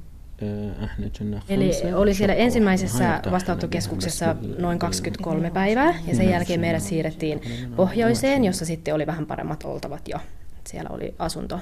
Eli 1.49 1.73
oli 1.95 2.15
siellä 2.15 2.35
ensimmäisessä 2.35 3.23
vastaanottokeskuksessa 3.31 4.37
noin 4.59 4.79
23 4.79 5.51
päivää 5.51 5.95
ja 6.07 6.17
sen 6.17 6.31
jälkeen 6.31 6.61
meidät 6.61 6.83
siirrettiin 6.83 7.41
pohjoiseen, 7.77 8.45
jossa 8.45 8.65
sitten 8.65 8.95
oli 8.95 9.07
vähän 9.07 9.27
paremmat 9.27 9.65
oltavat 9.65 10.09
jo. 10.09 10.19
Siellä 10.67 10.91
oli 10.91 11.15
asunto 11.19 11.61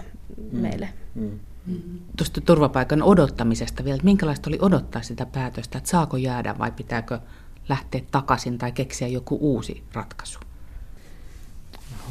mm. 0.53 0.59
meille. 0.59 0.89
Mm. 1.15 1.39
Tuosta 2.17 2.41
turvapaikan 2.41 3.03
odottamisesta 3.03 3.85
vielä, 3.85 4.01
minkälaista 4.03 4.51
oli 4.51 4.59
odottaa 4.61 5.03
sitä 5.03 5.27
päätöstä, 5.27 5.79
että 5.79 5.91
saako 5.91 6.17
jäädä 6.17 6.59
vai 6.59 6.71
pitääkö 6.71 7.19
lähteä 7.70 8.02
takaisin 8.12 8.58
tai 8.58 8.72
keksiä 8.72 9.08
joku 9.08 9.36
uusi 9.42 9.84
ratkaisu? 9.94 10.40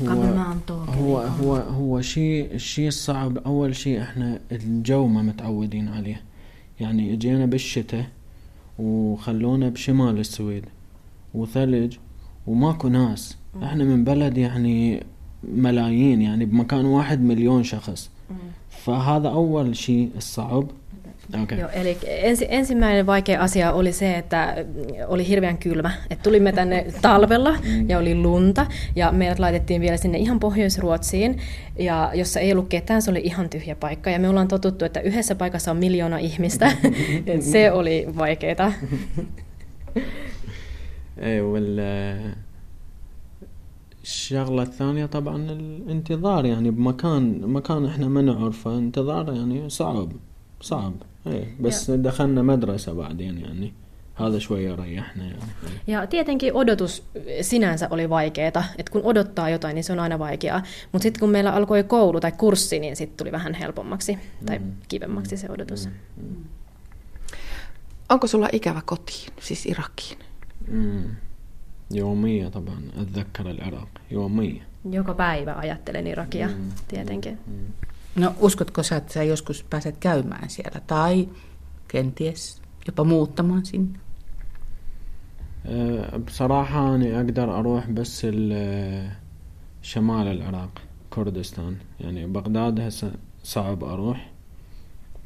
هو 0.06 0.82
هو 0.88 1.18
هو 1.18 1.56
هو 1.56 2.00
شيء 2.00 2.54
الشيء 2.54 2.88
الصعب 2.88 3.38
اول 3.38 3.76
شيء 3.76 4.02
إحنا 4.02 4.40
الجو 4.52 5.06
ما 5.06 5.22
متعودين 5.22 5.88
عليه 5.88 6.22
يعني 6.80 7.12
اجينا 7.12 7.46
بالشتاء 7.46 8.06
وخلونا 8.78 9.68
بشمال 9.68 10.18
السويد 10.18 10.64
وثلج 11.34 11.96
وماكو 12.46 12.88
ناس 12.88 13.36
إحنا 13.62 13.84
من 13.84 14.04
بلد 14.04 14.38
يعني 14.38 15.04
ملايين 15.44 16.22
يعني 16.22 16.44
بمكان 16.44 16.84
واحد 16.84 17.20
مليون 17.20 17.64
شخص 17.64 18.10
فهذا 18.85 19.29
اول 19.29 19.75
شيء 19.75 20.09
الصعب 20.17 20.67
Okay. 21.43 21.59
Joo, 21.59 21.69
eli 21.73 21.97
ensi, 22.07 22.47
ensimmäinen 22.49 23.05
vaikea 23.05 23.41
asia 23.41 23.71
oli 23.71 23.91
se, 23.91 24.17
että 24.17 24.55
oli 25.07 25.27
hirveän 25.27 25.57
kylmä. 25.57 25.91
Et 26.09 26.23
tulimme 26.23 26.51
tänne 26.51 26.85
talvella 27.01 27.55
ja 27.87 27.97
oli 27.99 28.15
lunta 28.15 28.65
ja 28.95 29.11
meidät 29.11 29.39
laitettiin 29.39 29.81
vielä 29.81 29.97
sinne 29.97 30.17
ihan 30.17 30.39
Pohjois-Ruotsiin, 30.39 31.39
ja 31.79 32.11
jossa 32.13 32.39
ei 32.39 32.51
ollut 32.51 32.67
ketään, 32.69 33.01
se 33.01 33.11
oli 33.11 33.21
ihan 33.23 33.49
tyhjä 33.49 33.75
paikka. 33.75 34.09
Ja 34.09 34.19
me 34.19 34.29
ollaan 34.29 34.47
totuttu, 34.47 34.85
että 34.85 34.99
yhdessä 34.99 35.35
paikassa 35.35 35.71
on 35.71 35.77
miljoona 35.77 36.17
ihmistä. 36.17 36.71
se 37.39 37.71
oli 37.71 38.07
vaikeaa. 38.17 38.73
الشغلة 44.03 44.63
الثانية 44.63 45.05
طبعا 45.05 45.37
الانتظار 45.37 46.45
يعني 46.45 46.71
بمكان 46.71 47.41
مكان 47.41 47.85
احنا 47.85 48.07
ما 48.07 48.21
نعرفه 48.21 48.77
انتظار 48.77 49.33
يعني 49.33 49.69
صعب 49.69 50.11
صعب 50.61 50.93
ايه 51.27 51.55
بس 51.59 51.91
دخلنا 51.91 52.41
مدرسة 52.41 52.93
بعدين 52.93 53.37
يعني 53.37 53.73
هذا 54.15 54.39
شوي 54.39 54.75
ريحنا 54.75 55.23
يعني. 55.23 55.37
Ja 55.87 56.07
tietenkin 56.07 56.53
odotus 56.53 57.03
sinänsä 57.41 57.87
oli 57.91 58.09
vaikeaa, 58.09 58.63
että 58.77 58.91
kun 58.91 59.01
odottaa 59.03 59.49
jotain, 59.49 59.75
niin 59.75 59.83
se 59.83 59.93
on 59.93 59.99
aina 59.99 60.19
vaikeaa. 60.19 60.63
Mutta 60.91 61.03
sitten 61.03 61.19
kun 61.19 61.29
meillä 61.29 61.51
alkoi 61.51 61.83
koulu 61.83 62.19
tai 62.19 62.31
kurssi, 62.31 62.79
niin 62.79 62.95
sitten 62.95 63.17
tuli 63.17 63.31
vähän 63.31 63.53
helpommaksi 63.53 64.17
tai 64.45 64.59
mm. 64.59 64.71
kivemmaksi 64.87 65.37
se 65.37 65.47
odotus. 65.49 65.85
Mm. 65.85 65.93
Mm. 66.23 66.35
Onko 68.09 68.27
sulla 68.27 68.49
ikävä 68.51 68.81
kotiin, 68.85 69.33
siis 69.41 69.65
Irakiin? 69.65 70.19
Mm. 70.67 71.03
يومية 71.90 72.48
طبعا 72.48 72.80
أتذكر 72.96 73.50
العراق 73.50 73.88
يومية 74.10 74.68
Joka 74.90 75.14
päivä 75.14 75.54
ajattelen 75.54 76.06
Irakia, 76.06 76.48
mm. 76.48 76.54
tietenkin. 76.88 77.38
Mm. 77.46 78.22
No 78.22 78.34
uskotko 78.40 78.82
sä, 78.82 78.96
että 78.96 79.12
sä 79.12 79.22
joskus 79.22 79.64
pääset 79.70 79.96
käymään 79.96 80.50
siellä 80.50 80.80
tai 80.86 81.28
kenties 81.88 82.62
jopa 82.86 83.04
muuttamaan 83.04 83.66
sinne? 83.66 83.98
بصراحة 86.26 86.94
أنا 86.94 87.20
أقدر 87.20 87.58
أروح 87.58 87.90
بس 87.90 88.26
شمال 89.82 90.26
العراق 90.28 90.82
كردستان 91.10 91.76
يعني 92.00 92.26
بغداد 92.26 92.80
هسه 92.80 93.12
صعب 93.42 93.84
أروح 93.84 94.27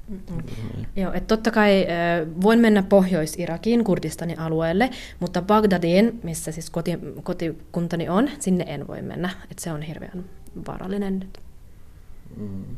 Mm-hmm. 0.10 0.86
Joo, 0.96 1.14
että 1.14 1.28
totta 1.28 1.52
kai 1.52 1.82
äh, 1.82 2.42
voin 2.42 2.60
mennä 2.60 2.84
Pohjois-Irakiin, 2.84 3.84
Kurdistanin 3.84 4.40
alueelle, 4.40 4.90
mutta 5.20 5.42
Bagdadiin, 5.42 6.20
missä 6.24 6.52
siis 6.52 6.70
koti, 6.70 7.00
kotikuntani 7.24 8.10
on, 8.10 8.30
sinne 8.40 8.66
en 8.68 8.88
voi 8.88 9.02
mennä. 9.02 9.30
Että 9.52 9.64
se 9.64 9.72
on 9.72 9.82
hirveän 9.82 10.26
vaarallinen 10.68 11.20
nyt. 11.20 11.40
Mm. 12.38 12.78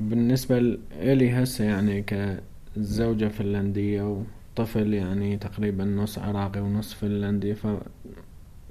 بالنسبة 0.00 0.58
لي 1.00 1.30
هسه 1.30 1.64
يعني 1.64 2.02
كزوجة 2.02 3.28
فنلندية 3.28 4.02
وطفل 4.56 4.94
يعني 4.94 5.36
تقريبا 5.36 5.84
نص 5.84 6.18
عراقي 6.18 6.60
ونص 6.60 6.94
فنلندي 6.94 7.54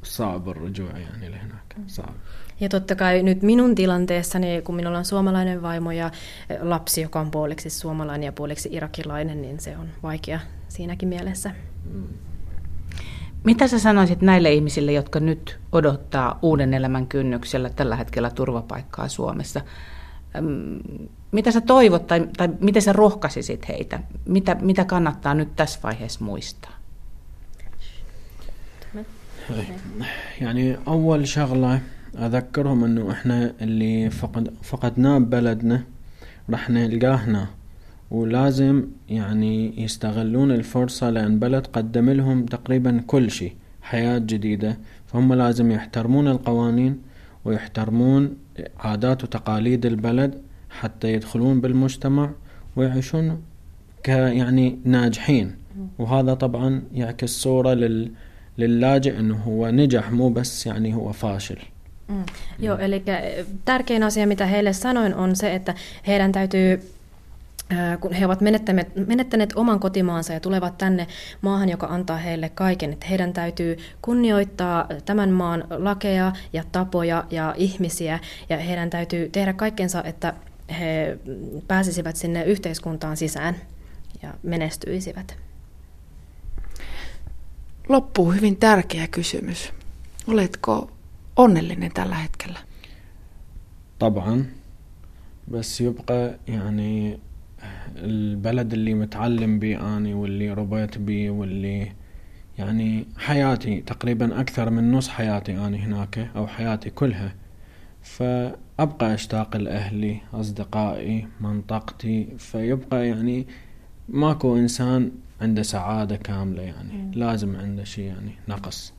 فصعب 0.04 0.50
الرجوع 0.50 0.98
يعني 0.98 1.30
لهناك 1.30 1.76
صعب 1.88 2.14
Ja 2.60 2.70
totta 2.70 2.96
kai 2.96 3.24
nyt 3.24 3.42
minun 3.42 3.76
tilanteessani, 3.76 4.62
kun 4.62 4.76
minulla 4.76 4.98
on 4.98 5.06
suomalainen 5.06 5.62
vaimo 5.62 5.92
ja 5.92 6.12
lapsi, 6.60 7.02
joka 7.02 7.20
on 7.20 7.32
puoliksi 7.32 7.70
suomalainen 7.70 8.26
ja 8.26 8.32
puoliksi 8.32 8.70
irakilainen, 8.72 9.42
niin 9.42 9.60
se 9.60 9.78
on 9.78 9.88
vaikea 10.04 10.40
siinäkin 10.68 11.10
mielessä. 11.10 11.52
Mm. 11.94 12.08
Mitä 13.44 13.68
sä 13.68 13.80
sanoisit 13.80 14.22
näille 14.22 14.54
ihmisille, 14.54 14.92
jotka 14.92 15.20
nyt 15.20 15.60
odottaa 15.72 16.40
uuden 16.42 16.74
elämän 16.74 17.08
kynnyksellä 17.08 17.70
tällä 17.70 17.96
hetkellä 17.96 18.30
turvapaikkaa 18.30 19.08
Suomessa? 19.08 19.62
Mitä 21.32 21.52
sä 21.52 21.62
toivot 21.62 22.08
tai, 22.08 22.28
tai 22.38 22.50
miten 22.60 22.82
sä 22.82 22.94
rohkaisisit 22.94 23.68
heitä? 23.68 24.00
Mitä, 24.26 24.56
mitä 24.62 24.86
kannattaa 24.86 25.34
nyt 25.34 25.56
tässä 25.56 25.80
vaiheessa 25.84 26.26
muistaa? 26.26 26.80
يعني 30.42 30.78
أول 30.88 31.28
شغلة 31.28 31.80
أذكرهم 32.17 32.85
إنه 32.85 33.11
إحنا 33.11 33.53
اللي 33.61 34.11
فقد 34.11 34.55
فقدناه 34.63 35.19
ببلدنا 35.19 35.83
رح 36.51 36.71
نلقاه 36.71 37.15
هنا 37.15 37.47
ولازم 38.11 38.85
يعني 39.09 39.83
يستغلون 39.83 40.51
الفرصة 40.51 41.11
لأن 41.11 41.39
بلد 41.39 41.67
قدم 41.67 42.11
لهم 42.11 42.47
تقريبا 42.47 43.03
كل 43.07 43.31
شيء 43.31 43.53
حياة 43.83 44.19
جديدة. 44.19 44.79
فهم 45.07 45.35
لازم 45.35 45.71
يحترمون 45.71 46.29
القوانين 46.29 46.99
ويحترمون 47.45 48.37
عادات 48.81 49.25
وتقاليد 49.25 49.87
البلد 49.87 50.43
حتى 50.71 51.13
يدخلون 51.13 51.61
بالمجتمع 51.61 52.31
ويعيشون 52.77 53.43
ك 54.03 54.09
يعني 54.09 54.79
ناجحين. 54.85 55.57
وهذا 55.99 56.35
طبعا 56.35 56.83
يعكس 56.95 57.31
صورة 57.31 57.75
لل 57.75 58.11
للاجئ 58.59 59.19
إنه 59.21 59.37
هو 59.37 59.71
نجح 59.71 60.13
مو 60.13 60.29
بس 60.29 60.67
يعني 60.67 60.95
هو 60.95 61.13
فاشل. 61.13 61.59
Mm. 62.09 62.25
Joo, 62.59 62.79
eli 62.79 63.03
tärkein 63.65 64.03
asia, 64.03 64.27
mitä 64.27 64.47
heille 64.47 64.73
sanoin, 64.73 65.15
on 65.15 65.37
se, 65.37 65.55
että 65.55 65.75
heidän 66.07 66.33
täytyy 66.33 66.95
kun 68.01 68.13
he 68.13 68.27
ovat 68.27 68.41
menettäneet, 68.41 68.89
menettäneet 69.07 69.53
oman 69.57 69.81
kotimaansa 69.81 70.33
ja 70.33 70.41
tulevat 70.41 70.79
tänne 70.79 71.07
maahan, 71.41 71.69
joka 71.69 71.87
antaa 71.87 72.17
heille 72.17 72.49
kaiken, 72.49 72.93
että 72.93 73.07
heidän 73.07 73.33
täytyy 73.33 73.79
kunnioittaa 74.03 74.87
tämän 75.05 75.31
maan 75.31 75.65
lakeja 75.71 76.33
ja 76.53 76.65
tapoja 76.73 77.25
ja 77.31 77.55
ihmisiä, 77.57 78.19
ja 78.49 78.57
heidän 78.57 78.91
täytyy 78.91 79.29
tehdä 79.29 79.53
kaikkensa, 79.53 80.03
että 80.03 80.35
he 80.71 81.19
pääsisivät 81.69 82.17
sinne 82.17 82.45
yhteiskuntaan 82.45 83.17
sisään 83.17 83.57
ja 84.23 84.35
menestyisivät. 84.43 85.37
Loppuu 87.89 88.33
hyvin 88.33 88.57
tärkeä 88.57 89.07
kysymys. 89.07 89.73
Oletko 90.27 90.94
onnellinen 91.37 91.93
tällä 91.95 92.15
hetkellä? 92.15 92.59
طبعا. 93.99 94.45
بس 95.49 95.81
يبقى 95.81 96.39
يعني 96.49 97.19
البلد 97.97 98.73
اللي 98.73 98.95
متعلم 98.95 99.59
بيه 99.59 99.97
أني 99.97 100.15
واللي 100.15 100.53
ربيت 100.53 100.99
بيه 100.99 101.31
واللي 101.31 101.93
يعني 102.59 103.07
حياتي 103.17 103.81
تقريبا 103.81 104.41
أكثر 104.41 104.71
من 104.71 104.93
نص 104.93 105.09
حياتي 105.09 105.53
أنا 105.53 105.77
هناك 105.77 106.31
أو 106.37 106.47
حياتي 106.47 106.91
كلها. 106.91 107.35
فأبقى 108.03 109.15
أشتاق 109.15 109.57
لأهلي 109.57 110.21
أصدقائي 110.33 111.29
منطقتي. 111.41 112.29
فيبقى 112.39 113.09
يعني 113.09 113.47
ماكو 114.09 114.57
إنسان 114.57 115.11
عنده 115.41 115.63
سعادة 115.63 116.17
كاملة 116.17 116.63
يعني. 116.63 117.17
لازم 117.17 117.57
عنده 117.57 117.85
شيء 117.85 118.05
يعني 118.05 118.33
نقص. 118.49 118.93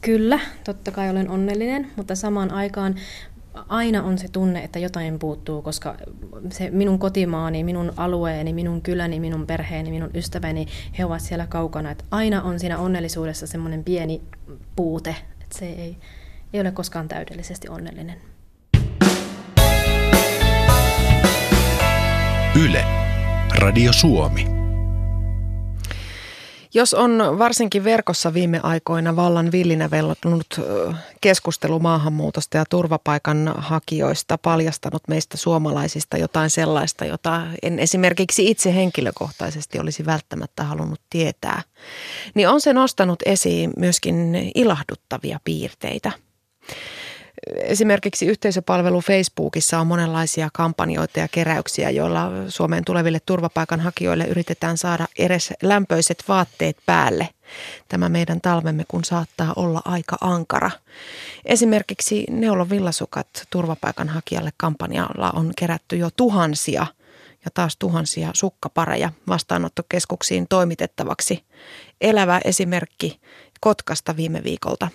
Kyllä, 0.00 0.40
totta 0.64 0.90
kai 0.90 1.10
olen 1.10 1.30
onnellinen, 1.30 1.86
mutta 1.96 2.14
samaan 2.14 2.50
aikaan 2.50 2.94
aina 3.68 4.02
on 4.02 4.18
se 4.18 4.28
tunne, 4.28 4.64
että 4.64 4.78
jotain 4.78 5.18
puuttuu, 5.18 5.62
koska 5.62 5.96
se 6.50 6.70
minun 6.70 6.98
kotimaani, 6.98 7.64
minun 7.64 7.92
alueeni, 7.96 8.52
minun 8.52 8.82
kyläni, 8.82 9.20
minun 9.20 9.46
perheeni, 9.46 9.90
minun 9.90 10.10
ystäväni, 10.14 10.66
he 10.98 11.04
ovat 11.04 11.20
siellä 11.20 11.46
kaukana. 11.46 11.90
Että 11.90 12.04
aina 12.10 12.42
on 12.42 12.60
siinä 12.60 12.78
onnellisuudessa 12.78 13.46
semmoinen 13.46 13.84
pieni 13.84 14.22
puute, 14.76 15.16
että 15.40 15.58
se 15.58 15.66
ei, 15.66 15.96
ei 16.52 16.60
ole 16.60 16.70
koskaan 16.70 17.08
täydellisesti 17.08 17.68
onnellinen. 17.68 18.16
Yle. 22.64 22.84
Radio 23.58 23.92
Suomi. 23.92 24.59
Jos 26.74 26.94
on 26.94 27.38
varsinkin 27.38 27.84
verkossa 27.84 28.34
viime 28.34 28.60
aikoina 28.62 29.16
vallan 29.16 29.52
villinä 29.52 29.90
vellonut 29.90 30.60
keskustelu 31.20 31.78
maahanmuutosta 31.78 32.56
ja 32.56 32.64
turvapaikan 32.70 33.54
hakijoista 33.58 34.38
paljastanut 34.38 35.02
meistä 35.08 35.36
suomalaisista 35.36 36.16
jotain 36.16 36.50
sellaista, 36.50 37.04
jota 37.04 37.46
en 37.62 37.78
esimerkiksi 37.78 38.50
itse 38.50 38.74
henkilökohtaisesti 38.74 39.78
olisi 39.78 40.06
välttämättä 40.06 40.64
halunnut 40.64 41.00
tietää, 41.10 41.62
niin 42.34 42.48
on 42.48 42.60
se 42.60 42.72
nostanut 42.72 43.22
esiin 43.26 43.72
myöskin 43.76 44.50
ilahduttavia 44.54 45.40
piirteitä. 45.44 46.12
Esimerkiksi 47.56 48.26
yhteisöpalvelu 48.26 49.00
Facebookissa 49.00 49.78
on 49.78 49.86
monenlaisia 49.86 50.48
kampanjoita 50.52 51.20
ja 51.20 51.28
keräyksiä, 51.28 51.90
joilla 51.90 52.30
Suomeen 52.48 52.84
tuleville 52.84 53.18
turvapaikanhakijoille 53.26 54.24
yritetään 54.24 54.78
saada 54.78 55.06
edes 55.18 55.52
lämpöiset 55.62 56.24
vaatteet 56.28 56.76
päälle. 56.86 57.28
Tämä 57.88 58.08
meidän 58.08 58.40
talvemme, 58.40 58.84
kun 58.88 59.04
saattaa 59.04 59.52
olla 59.56 59.82
aika 59.84 60.16
ankara. 60.20 60.70
Esimerkiksi 61.44 62.24
Neulon 62.30 62.70
villasukat 62.70 63.26
turvapaikanhakijalle 63.50 64.50
kampanjalla 64.56 65.30
on 65.30 65.52
kerätty 65.56 65.96
jo 65.96 66.08
tuhansia 66.16 66.86
ja 67.44 67.50
taas 67.54 67.76
tuhansia 67.76 68.30
sukkapareja 68.34 69.12
vastaanottokeskuksiin 69.28 70.46
toimitettavaksi. 70.48 71.44
Elävä 72.00 72.40
esimerkki 72.44 73.20
Kotkasta 73.60 74.16
viime 74.16 74.44
viikolta. 74.44 74.88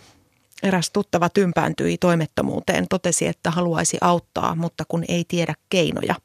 Eräs 0.63 0.91
tuttava 0.91 1.29
tympääntyi 1.29 1.97
toimettomuuteen, 1.97 2.87
totesi, 2.89 3.27
että 3.27 3.51
haluaisi 3.51 3.97
auttaa, 4.01 4.55
mutta 4.55 4.83
kun 4.87 5.03
ei 5.07 5.25
tiedä 5.27 5.53
keinoja. 5.69 6.15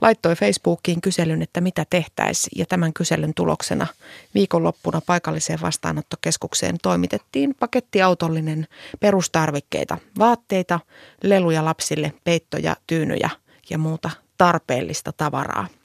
Laittoi 0.00 0.34
Facebookiin 0.34 1.00
kyselyn, 1.00 1.42
että 1.42 1.60
mitä 1.60 1.84
tehtäisiin 1.90 2.58
ja 2.58 2.66
tämän 2.66 2.92
kyselyn 2.92 3.34
tuloksena 3.34 3.86
viikonloppuna 4.34 5.00
paikalliseen 5.06 5.60
vastaanottokeskukseen 5.60 6.76
toimitettiin 6.82 7.54
pakettiautollinen 7.60 8.66
perustarvikkeita, 9.00 9.98
vaatteita, 10.18 10.80
leluja 11.22 11.64
lapsille, 11.64 12.12
peittoja, 12.24 12.76
tyynyjä 12.86 13.30
ja 13.70 13.78
muuta 13.78 14.10
tarpeellista 14.38 15.12
tavaraa. 15.12 15.79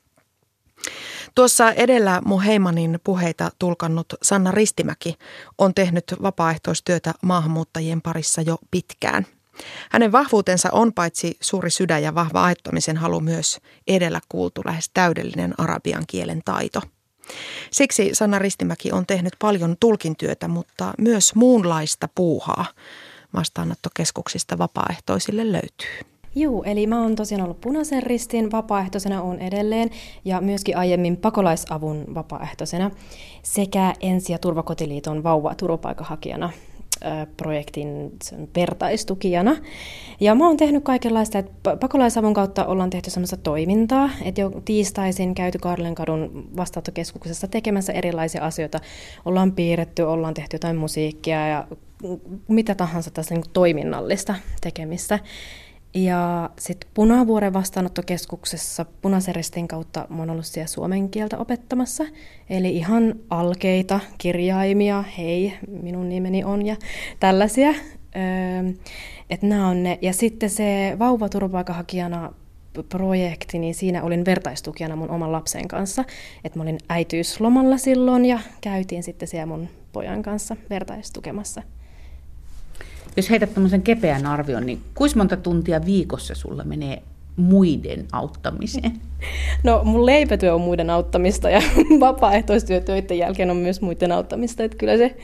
Tuossa 1.36 1.72
edellä 1.72 2.22
mun 2.26 2.42
Heimanin 2.42 3.00
puheita 3.04 3.52
tulkannut 3.60 4.14
Sanna 4.24 4.52
Ristimäki 4.52 5.16
on 5.58 5.74
tehnyt 5.74 6.04
vapaaehtoistyötä 6.22 7.14
maahanmuuttajien 7.22 8.02
parissa 8.02 8.42
jo 8.42 8.58
pitkään. 8.72 9.26
Hänen 9.92 10.12
vahvuutensa 10.12 10.70
on 10.72 10.94
paitsi 10.94 11.38
suuri 11.42 11.70
sydän 11.70 12.04
ja 12.04 12.16
vahva 12.16 12.44
aittomisen 12.44 12.98
halu 12.98 13.20
myös 13.20 13.60
edellä 13.88 14.22
kuultu 14.30 14.62
lähes 14.66 14.90
täydellinen 14.94 15.54
arabian 15.58 16.04
kielen 16.08 16.42
taito. 16.46 16.82
Siksi 17.72 18.10
Sanna 18.14 18.40
Ristimäki 18.40 18.92
on 18.92 19.06
tehnyt 19.06 19.34
paljon 19.40 19.78
tulkintyötä, 19.80 20.48
mutta 20.48 20.94
myös 20.98 21.36
muunlaista 21.36 22.10
puuhaa 22.16 22.66
vastaanottokeskuksista 23.34 24.58
vapaaehtoisille 24.58 25.52
löytyy. 25.52 26.15
Joo, 26.36 26.64
eli 26.64 26.88
mä 26.88 27.02
oon 27.02 27.16
tosiaan 27.16 27.44
ollut 27.44 27.62
punaisen 27.62 28.04
ristin 28.04 28.52
vapaaehtoisena, 28.52 29.22
on 29.22 29.40
edelleen, 29.40 29.90
ja 30.26 30.42
myöskin 30.42 30.78
aiemmin 30.78 31.18
pakolaisavun 31.18 32.06
vapaaehtoisena 32.14 32.92
sekä 33.44 33.94
Ensi- 34.00 34.32
ja 34.32 34.40
Turvakotiliiton 34.40 35.24
vauva 35.24 35.56
turvapaikahakijana 35.56 36.50
projektin 37.38 38.12
vertaistukijana. 38.56 39.56
Ja 40.20 40.36
mä 40.36 40.48
oon 40.48 40.58
tehnyt 40.58 40.84
kaikenlaista, 40.84 41.40
että 41.40 41.78
pakolaisavun 41.78 42.34
kautta 42.34 42.66
ollaan 42.66 42.90
tehty 42.90 43.10
semmoista 43.10 43.38
toimintaa, 43.38 44.10
että 44.24 44.42
jo 44.42 44.52
tiistaisin 44.66 45.36
käyty 45.36 45.58
Karlenkadun 45.58 46.50
vastaanottokeskuksessa 46.58 47.48
tekemässä 47.48 47.94
erilaisia 47.94 48.46
asioita. 48.46 48.80
Ollaan 49.26 49.52
piirretty, 49.52 50.02
ollaan 50.02 50.34
tehty 50.34 50.56
jotain 50.56 50.76
musiikkia 50.76 51.48
ja 51.48 51.68
mitä 52.48 52.76
tahansa 52.76 53.12
tässä 53.12 53.36
niin 53.36 53.46
toiminnallista 53.54 54.36
tekemistä. 54.62 55.20
Ja 55.96 56.50
sitten 56.60 56.90
Punavuoren 56.94 57.54
vastaanottokeskuksessa 57.54 58.86
punaisen 59.02 59.68
kautta 59.68 60.08
mä 60.10 60.18
oon 60.20 60.30
ollut 60.30 60.46
siellä 60.46 60.68
suomen 60.68 61.10
kieltä 61.10 61.38
opettamassa. 61.38 62.04
Eli 62.50 62.76
ihan 62.76 63.16
alkeita, 63.30 64.00
kirjaimia, 64.18 65.04
hei, 65.18 65.54
minun 65.82 66.10
nimeni 66.10 66.44
on 66.44 66.66
ja 66.66 66.76
tällaisia. 67.20 67.70
Öö, 67.70 68.72
että 69.30 69.48
nämä 69.48 69.68
on 69.68 69.84
ne. 69.84 70.00
Ja 70.02 70.14
sitten 70.14 70.50
se 70.50 70.96
vauva 71.00 71.30
turvapaikanhakijana 71.30 72.34
projekti, 72.90 73.60
niin 73.60 73.76
siinä 73.76 74.04
olin 74.04 74.26
vertaistukijana 74.26 74.96
mun 74.96 75.10
oman 75.10 75.32
lapsen 75.32 75.68
kanssa. 75.68 76.04
Että 76.44 76.60
mä 76.60 76.64
olin 76.64 76.78
äityyslomalla 76.90 77.78
silloin 77.78 78.26
ja 78.26 78.40
käytiin 78.62 79.04
sitten 79.04 79.28
siellä 79.28 79.46
mun 79.46 79.70
pojan 79.94 80.24
kanssa 80.24 80.56
vertaistukemassa. 80.70 81.64
Jos 83.18 83.30
heität 83.30 83.54
tämmöisen 83.54 83.82
kepeän 83.82 84.26
arvion, 84.26 84.66
niin 84.66 84.82
kuinka 84.96 85.18
monta 85.18 85.38
tuntia 85.38 85.86
viikossa 85.86 86.36
sulla 86.36 86.64
menee 86.64 87.02
muiden 87.36 88.06
auttamiseen? 88.12 88.92
No 89.64 89.82
mun 89.84 90.06
leipätyö 90.06 90.54
on 90.56 90.62
muiden 90.62 90.90
auttamista 90.90 91.50
ja 91.50 91.62
vapaaehtoistyö 92.00 92.82
töiden 92.82 93.18
jälkeen 93.18 93.52
on 93.52 93.58
myös 93.58 93.82
muiden 93.82 94.12
auttamista, 94.12 94.64
että 94.64 94.78
kyllä 94.78 94.98
se 94.98 95.18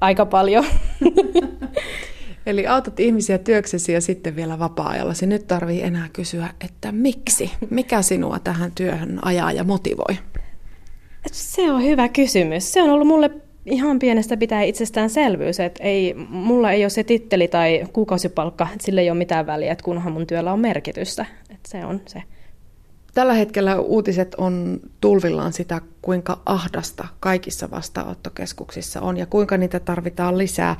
aika 0.00 0.26
paljon. 0.26 0.64
Eli 2.46 2.66
autat 2.66 3.00
ihmisiä 3.00 3.38
työksesi 3.38 3.92
ja 3.92 4.00
sitten 4.00 4.36
vielä 4.36 4.58
vapaa-ajalla. 4.58 5.14
Se 5.14 5.26
nyt 5.26 5.46
tarvii 5.46 5.82
enää 5.82 6.08
kysyä, 6.12 6.48
että 6.64 6.92
miksi? 6.92 7.50
Mikä 7.70 8.02
sinua 8.02 8.38
tähän 8.38 8.72
työhön 8.74 9.18
ajaa 9.22 9.52
ja 9.52 9.64
motivoi? 9.64 10.18
Se 11.32 11.72
on 11.72 11.82
hyvä 11.82 12.08
kysymys. 12.08 12.72
Se 12.72 12.82
on 12.82 12.90
ollut 12.90 13.08
mulle 13.08 13.30
ihan 13.66 13.98
pienestä 13.98 14.36
pitää 14.36 14.62
itsestäänselvyys, 14.62 15.60
että 15.60 15.84
ei, 15.84 16.14
mulla 16.28 16.72
ei 16.72 16.84
ole 16.84 16.90
se 16.90 17.04
titteli 17.04 17.48
tai 17.48 17.84
kuukausipalkka, 17.92 18.68
sillä 18.80 19.00
ei 19.00 19.10
ole 19.10 19.18
mitään 19.18 19.46
väliä, 19.46 19.72
että 19.72 19.84
kunhan 19.84 20.12
mun 20.12 20.26
työllä 20.26 20.52
on 20.52 20.60
merkitystä. 20.60 21.26
Että 21.50 21.68
se 21.68 21.84
on 21.84 22.00
se. 22.06 22.22
Tällä 23.14 23.34
hetkellä 23.34 23.80
uutiset 23.80 24.34
on 24.34 24.80
tulvillaan 25.00 25.52
sitä, 25.52 25.80
kuinka 26.02 26.42
ahdasta 26.46 27.08
kaikissa 27.20 27.70
vastaanottokeskuksissa 27.70 29.00
on 29.00 29.16
ja 29.16 29.26
kuinka 29.26 29.56
niitä 29.56 29.80
tarvitaan 29.80 30.38
lisää. 30.38 30.76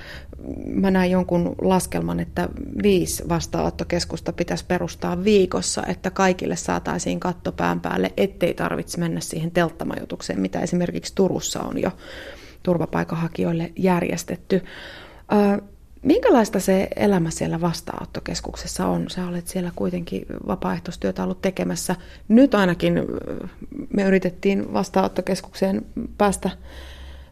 Mä 0.66 0.90
näin 0.90 1.10
jonkun 1.10 1.54
laskelman, 1.62 2.20
että 2.20 2.48
viisi 2.82 3.28
vastaanottokeskusta 3.28 4.32
pitäisi 4.32 4.64
perustaa 4.68 5.24
viikossa, 5.24 5.82
että 5.86 6.10
kaikille 6.10 6.56
saataisiin 6.56 7.20
katto 7.20 7.52
pään 7.52 7.80
päälle, 7.80 8.12
ettei 8.16 8.54
tarvitse 8.54 9.00
mennä 9.00 9.20
siihen 9.20 9.50
telttamajoitukseen, 9.50 10.40
mitä 10.40 10.60
esimerkiksi 10.60 11.14
Turussa 11.14 11.60
on 11.60 11.80
jo 11.80 11.90
turvapaikanhakijoille 12.64 13.72
järjestetty. 13.76 14.64
Minkälaista 16.02 16.60
se 16.60 16.88
elämä 16.96 17.30
siellä 17.30 17.60
vastaanottokeskuksessa 17.60 18.86
on? 18.86 19.10
Sä 19.10 19.26
olet 19.26 19.46
siellä 19.46 19.72
kuitenkin 19.76 20.26
vapaaehtoistyötä 20.46 21.24
ollut 21.24 21.42
tekemässä. 21.42 21.96
Nyt 22.28 22.54
ainakin 22.54 22.94
me 23.92 24.02
yritettiin 24.02 24.72
vastaanottokeskukseen 24.72 25.86
päästä 26.18 26.50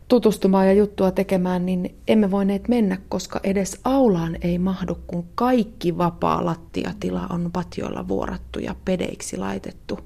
tutustumaan 0.08 0.66
ja 0.66 0.72
juttua 0.72 1.10
tekemään, 1.10 1.66
niin 1.66 1.94
emme 2.08 2.30
voineet 2.30 2.68
mennä, 2.68 2.98
koska 3.08 3.40
edes 3.44 3.80
aulaan 3.84 4.36
ei 4.42 4.58
mahdu, 4.58 4.98
kun 5.06 5.24
kaikki 5.34 5.98
vapaa 5.98 6.44
lattiatila 6.44 7.26
on 7.30 7.50
patjoilla 7.52 8.08
vuorattu 8.08 8.58
ja 8.58 8.74
pedeiksi 8.84 9.36
laitettu. 9.36 9.98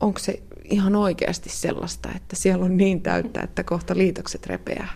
Onko 0.00 0.18
se 0.18 0.42
ihan 0.64 0.96
oikeasti 0.96 1.48
sellaista, 1.48 2.08
että 2.16 2.36
siellä 2.36 2.64
on 2.64 2.76
niin 2.76 3.00
täyttä, 3.00 3.40
että 3.40 3.64
kohta 3.64 3.96
liitokset 3.96 4.46
repeää? 4.46 4.88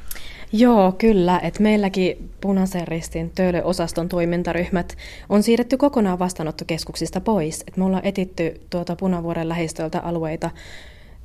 Joo, 0.52 0.92
kyllä. 0.92 1.38
Et 1.38 1.59
meilläkin 1.59 2.31
Punaisen 2.40 2.88
ristin 2.88 3.31
Töölö-osaston 3.35 4.09
toimintaryhmät 4.09 4.96
on 5.28 5.42
siirretty 5.42 5.76
kokonaan 5.76 6.18
vastaanottokeskuksista 6.18 7.20
pois. 7.20 7.64
Et 7.68 7.76
me 7.76 7.85
ollaan 7.85 8.07
etitty 8.07 8.61
tuota 8.70 8.96
Punavuoren 8.96 9.48
lähistöltä 9.48 10.00
alueita, 10.00 10.50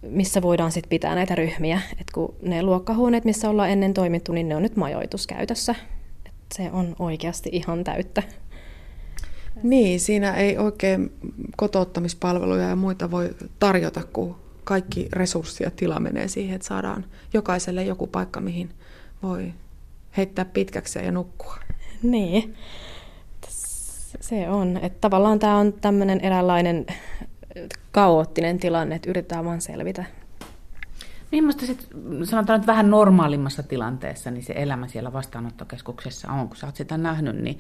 missä 0.01 0.41
voidaan 0.41 0.71
sit 0.71 0.86
pitää 0.89 1.15
näitä 1.15 1.36
ryhmiä. 1.36 1.82
Et 2.01 2.12
kun 2.13 2.36
ne 2.41 2.63
luokkahuoneet, 2.63 3.25
missä 3.25 3.49
ollaan 3.49 3.69
ennen 3.69 3.93
toimittu, 3.93 4.32
niin 4.32 4.49
ne 4.49 4.56
on 4.56 4.62
nyt 4.62 4.75
majoituskäytössä. 4.75 5.75
Et 6.25 6.34
se 6.56 6.69
on 6.71 6.95
oikeasti 6.99 7.49
ihan 7.51 7.84
täyttä. 7.84 8.23
Niin, 9.63 9.99
siinä 9.99 10.33
ei 10.33 10.57
oikein 10.57 11.11
kotouttamispalveluja 11.57 12.69
ja 12.69 12.75
muita 12.75 13.11
voi 13.11 13.35
tarjota, 13.59 14.01
kun 14.13 14.35
kaikki 14.63 15.09
resurssi 15.13 15.63
ja 15.63 15.71
tila 15.71 15.99
menee 15.99 16.27
siihen, 16.27 16.55
että 16.55 16.67
saadaan 16.67 17.05
jokaiselle 17.33 17.83
joku 17.83 18.07
paikka, 18.07 18.41
mihin 18.41 18.69
voi 19.23 19.53
heittää 20.17 20.45
pitkäksi 20.45 20.99
ja 20.99 21.11
nukkua. 21.11 21.57
Niin, 22.03 22.55
se 24.21 24.49
on. 24.49 24.77
Että 24.77 24.97
tavallaan 25.01 25.39
tämä 25.39 25.57
on 25.57 25.73
tämmöinen 25.73 26.19
eräänlainen 26.19 26.85
kaoottinen 27.91 28.57
tilanne, 28.59 28.95
että 28.95 29.09
yritetään 29.09 29.45
vaan 29.45 29.61
selvitä. 29.61 30.05
Millaista 31.31 31.65
sitten, 31.65 31.87
sanotaan 32.25 32.59
nyt 32.59 32.67
vähän 32.67 32.89
normaalimmassa 32.89 33.63
tilanteessa, 33.63 34.31
niin 34.31 34.43
se 34.43 34.53
elämä 34.55 34.87
siellä 34.87 35.13
vastaanottokeskuksessa 35.13 36.31
on, 36.31 36.47
kun 36.47 36.57
sä 36.57 36.65
oot 36.65 36.75
sitä 36.75 36.97
nähnyt, 36.97 37.35
niin, 37.35 37.59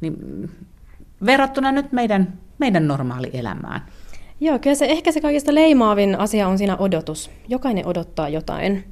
niin 0.00 0.16
verrattuna 1.26 1.72
nyt 1.72 1.92
meidän, 1.92 2.38
meidän 2.58 2.88
normaali-elämään. 2.88 3.80
Joo, 4.40 4.58
kyllä 4.58 4.76
se 4.76 4.84
ehkä 4.84 5.12
se 5.12 5.20
kaikista 5.20 5.54
leimaavin 5.54 6.18
asia 6.18 6.48
on 6.48 6.58
siinä 6.58 6.76
odotus. 6.76 7.30
Jokainen 7.48 7.86
odottaa 7.86 8.28
jotain. 8.28 8.84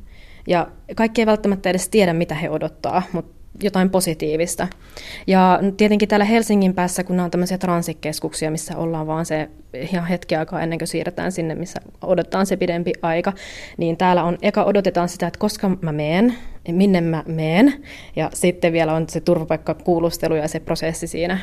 Ja 0.46 0.66
kaikki 0.96 1.22
ei 1.22 1.26
välttämättä 1.26 1.70
edes 1.70 1.88
tiedä, 1.88 2.12
mitä 2.12 2.34
he 2.34 2.50
odottaa, 2.50 3.02
mutta 3.12 3.40
jotain 3.62 3.90
positiivista. 3.90 4.68
Ja 5.26 5.60
tietenkin 5.76 6.08
täällä 6.08 6.24
Helsingin 6.24 6.74
päässä, 6.74 7.04
kun 7.04 7.20
on 7.20 7.30
tämmöisiä 7.30 7.58
transikeskuksia, 7.58 8.50
missä 8.50 8.76
ollaan 8.76 9.06
vaan 9.06 9.26
se 9.26 9.50
ihan 9.74 10.06
hetki 10.06 10.36
aikaa 10.36 10.62
ennen 10.62 10.78
kuin 10.78 10.88
siirretään 10.88 11.32
sinne, 11.32 11.54
missä 11.54 11.80
odotetaan 12.02 12.46
se 12.46 12.56
pidempi 12.56 12.92
aika, 13.02 13.32
niin 13.76 13.96
täällä 13.96 14.24
on, 14.24 14.38
eka 14.42 14.64
odotetaan 14.64 15.08
sitä, 15.08 15.26
että 15.26 15.38
koska 15.38 15.70
mä 15.80 15.92
meen, 15.92 16.34
minne 16.70 17.00
mä 17.00 17.24
meen, 17.26 17.74
ja 18.16 18.30
sitten 18.34 18.72
vielä 18.72 18.94
on 18.94 19.04
se 19.08 19.20
turvapaikkakuulustelu 19.20 20.34
ja 20.34 20.48
se 20.48 20.60
prosessi 20.60 21.06
siinä 21.06 21.38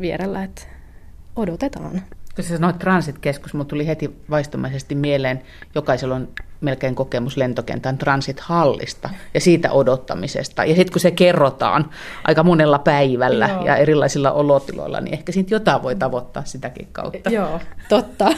vierellä, 0.00 0.44
että 0.44 0.62
odotetaan. 1.36 2.02
Kun 2.34 2.44
sä 2.44 2.56
sanoit 2.56 2.78
transit-keskus, 2.78 3.54
mutta 3.54 3.70
tuli 3.70 3.86
heti 3.86 4.16
vaistomaisesti 4.30 4.94
mieleen, 4.94 5.42
jokaisella 5.74 6.14
on 6.14 6.28
melkein 6.60 6.94
kokemus 6.94 7.36
lentokentän 7.36 7.98
transit-hallista 7.98 9.10
ja 9.34 9.40
siitä 9.40 9.72
odottamisesta. 9.72 10.64
Ja 10.64 10.74
sitten 10.74 10.92
kun 10.92 11.00
se 11.00 11.10
kerrotaan 11.10 11.90
aika 12.24 12.42
monella 12.42 12.78
päivällä 12.78 13.48
Joo. 13.48 13.66
ja 13.66 13.76
erilaisilla 13.76 14.32
olotiloilla, 14.32 15.00
niin 15.00 15.14
ehkä 15.14 15.32
siitä 15.32 15.54
jotain 15.54 15.82
voi 15.82 15.94
tavoittaa 15.94 16.44
sitäkin 16.44 16.88
kautta. 16.92 17.30
Joo, 17.30 17.60
totta. 17.88 18.26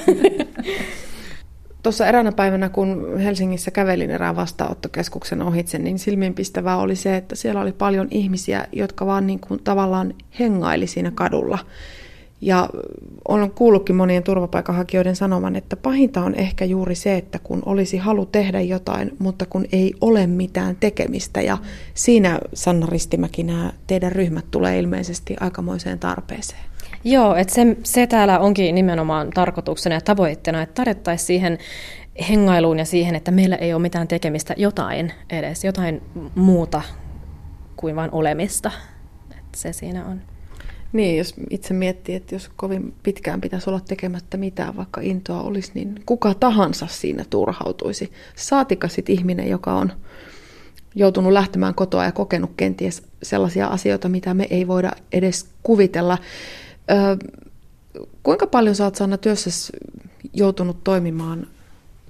Tuossa 1.83 2.07
eräänä 2.07 2.33
päivänä, 2.33 2.69
kun 2.69 3.19
Helsingissä 3.19 3.71
kävelin 3.71 4.11
erään 4.11 4.37
vastaanottokeskuksen 4.37 5.43
ohitse, 5.43 5.79
niin 5.79 5.99
silmiinpistävää 5.99 6.77
oli 6.77 6.97
se, 6.97 7.17
että 7.17 7.37
siellä 7.37 7.61
oli 7.61 7.73
paljon 7.73 8.09
ihmisiä, 8.11 8.65
jotka 8.73 9.07
vaan 9.07 9.27
niin 9.27 9.41
kuin 9.41 9.61
tavallaan 9.65 10.15
hengaili 10.39 10.87
siinä 10.87 11.11
kadulla. 11.11 11.59
Ja 12.41 12.69
olen 13.29 13.51
kuullutkin 13.51 13.97
monien 13.97 14.23
turvapaikanhakijoiden 14.23 15.17
sanoman, 15.17 15.57
että 15.57 15.77
pahinta 15.77 16.23
on 16.25 16.35
ehkä 16.35 16.65
juuri 16.65 16.95
se, 16.95 17.17
että 17.17 17.39
kun 17.39 17.63
olisi 17.67 17.97
halu 17.97 18.27
tehdä 18.27 18.61
jotain, 18.61 19.17
mutta 19.19 19.47
kun 19.47 19.65
ei 19.73 19.95
ole 20.01 20.27
mitään 20.27 20.77
tekemistä. 20.81 21.41
Ja 21.41 21.59
siinä, 21.95 22.39
Sanna 22.55 22.87
Ristimäki, 22.87 23.43
nämä 23.43 23.73
teidän 23.87 24.13
ryhmät 24.13 24.45
tulee 24.51 24.79
ilmeisesti 24.79 25.37
aikamoiseen 25.41 25.99
tarpeeseen. 25.99 26.70
Joo, 27.05 27.35
että 27.35 27.55
se, 27.55 27.77
se 27.85 28.07
täällä 28.07 28.39
onkin 28.39 28.75
nimenomaan 28.75 29.31
tarkoituksena 29.31 29.95
ja 29.95 30.01
tavoitteena, 30.01 30.63
että 30.63 30.75
tarjottaisiin 30.75 31.27
siihen 31.27 31.59
hengailuun 32.29 32.79
ja 32.79 32.85
siihen, 32.85 33.15
että 33.15 33.31
meillä 33.31 33.57
ei 33.57 33.75
ole 33.75 33.83
mitään 33.83 34.09
tekemistä 34.09 34.55
jotain 34.57 35.13
edes, 35.31 35.65
jotain 35.65 36.03
muuta 36.35 36.83
kuin 37.77 37.97
vain 37.97 38.11
olemista. 38.13 38.71
Että 39.31 39.59
se 39.59 39.73
siinä 39.73 40.07
on. 40.07 40.21
Niin, 40.93 41.19
jos 41.19 41.35
itse 41.51 41.75
miettii, 41.75 42.15
että 42.15 42.35
jos 42.35 42.51
kovin 42.57 42.95
pitkään 43.03 43.41
pitäisi 43.41 43.71
olla 43.71 43.81
tekemättä 43.81 44.37
mitään, 44.37 44.77
vaikka 44.77 45.01
intoa 45.01 45.43
olisi, 45.43 45.71
niin 45.75 46.03
kuka 46.07 46.35
tahansa 46.35 46.87
siinä 46.87 47.25
turhautuisi. 47.31 48.13
Saatika 48.37 48.89
sitten 48.89 49.15
ihminen, 49.15 49.49
joka 49.49 49.73
on 49.73 49.93
joutunut 50.95 51.33
lähtemään 51.33 51.75
kotoa 51.75 52.05
ja 52.05 52.13
kokenut 52.13 52.51
kenties 52.57 53.03
sellaisia 53.23 53.67
asioita, 53.67 54.09
mitä 54.09 54.35
me 54.35 54.47
ei 54.51 54.69
voida 54.69 54.93
edes 55.13 55.51
kuvitella. 55.63 56.19
Kuinka 58.23 58.47
paljon 58.47 58.75
sä 58.75 58.85
oot 58.85 58.95
Sanna 58.95 59.19
työssä 59.19 59.51
joutunut 60.33 60.85
toimimaan 60.85 61.47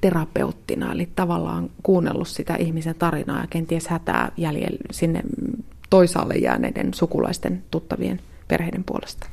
terapeuttina, 0.00 0.92
eli 0.92 1.08
tavallaan 1.16 1.70
kuunnellut 1.82 2.28
sitä 2.28 2.56
ihmisen 2.56 2.94
tarinaa 2.94 3.40
ja 3.40 3.46
kenties 3.50 3.88
hätää 3.88 4.32
jäljellä 4.36 4.78
sinne 4.90 5.22
toisaalle 5.90 6.34
jääneiden 6.34 6.94
sukulaisten 6.94 7.62
tuttavien 7.70 8.20
perheiden 8.48 8.84
puolesta? 8.84 9.26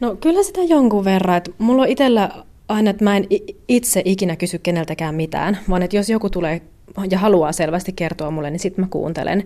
No 0.00 0.16
kyllä 0.16 0.42
sitä 0.42 0.62
jonkun 0.62 1.04
verran. 1.04 1.36
Että 1.36 1.50
mulla 1.58 1.82
on 1.82 1.88
itsellä 1.88 2.30
aina, 2.68 2.90
että 2.90 3.04
mä 3.04 3.16
en 3.16 3.26
itse 3.68 4.02
ikinä 4.04 4.36
kysy 4.36 4.58
keneltäkään 4.58 5.14
mitään, 5.14 5.58
vaan 5.70 5.82
että 5.82 5.96
jos 5.96 6.10
joku 6.10 6.30
tulee 6.30 6.62
ja 7.10 7.18
haluaa 7.18 7.52
selvästi 7.52 7.92
kertoa 7.92 8.30
mulle, 8.30 8.50
niin 8.50 8.60
sitten 8.60 8.84
mä 8.84 8.88
kuuntelen. 8.90 9.44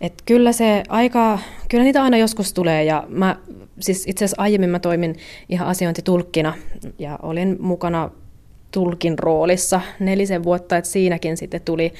Et 0.00 0.14
kyllä 0.24 0.52
se 0.52 0.82
aika, 0.88 1.38
kyllä 1.68 1.84
niitä 1.84 2.02
aina 2.02 2.16
joskus 2.16 2.52
tulee 2.52 2.84
ja 2.84 3.04
mä, 3.08 3.36
siis 3.80 4.04
itse 4.06 4.24
asiassa 4.24 4.42
aiemmin 4.42 4.70
mä 4.70 4.78
toimin 4.78 5.16
ihan 5.48 5.68
asiointitulkkina 5.68 6.54
ja 6.98 7.18
olin 7.22 7.56
mukana 7.60 8.10
tulkin 8.70 9.18
roolissa 9.18 9.80
nelisen 10.00 10.44
vuotta, 10.44 10.76
että 10.76 10.90
siinäkin 10.90 11.36
sitten 11.36 11.60
tuli 11.64 11.92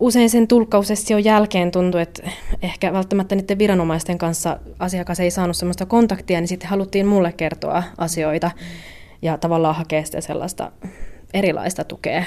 usein 0.00 0.30
sen 0.30 0.48
tulkkaussession 0.48 1.24
jälkeen 1.24 1.70
tuntui, 1.70 2.02
että 2.02 2.30
ehkä 2.62 2.92
välttämättä 2.92 3.34
niiden 3.34 3.58
viranomaisten 3.58 4.18
kanssa 4.18 4.58
asiakas 4.78 5.20
ei 5.20 5.30
saanut 5.30 5.56
sellaista 5.56 5.86
kontaktia, 5.86 6.40
niin 6.40 6.48
sitten 6.48 6.68
haluttiin 6.68 7.06
mulle 7.06 7.32
kertoa 7.32 7.82
asioita 7.98 8.50
ja 9.22 9.38
tavallaan 9.38 9.74
hakea 9.74 10.04
sitä 10.04 10.20
sellaista 10.20 10.72
erilaista 11.34 11.84
tukea. 11.84 12.24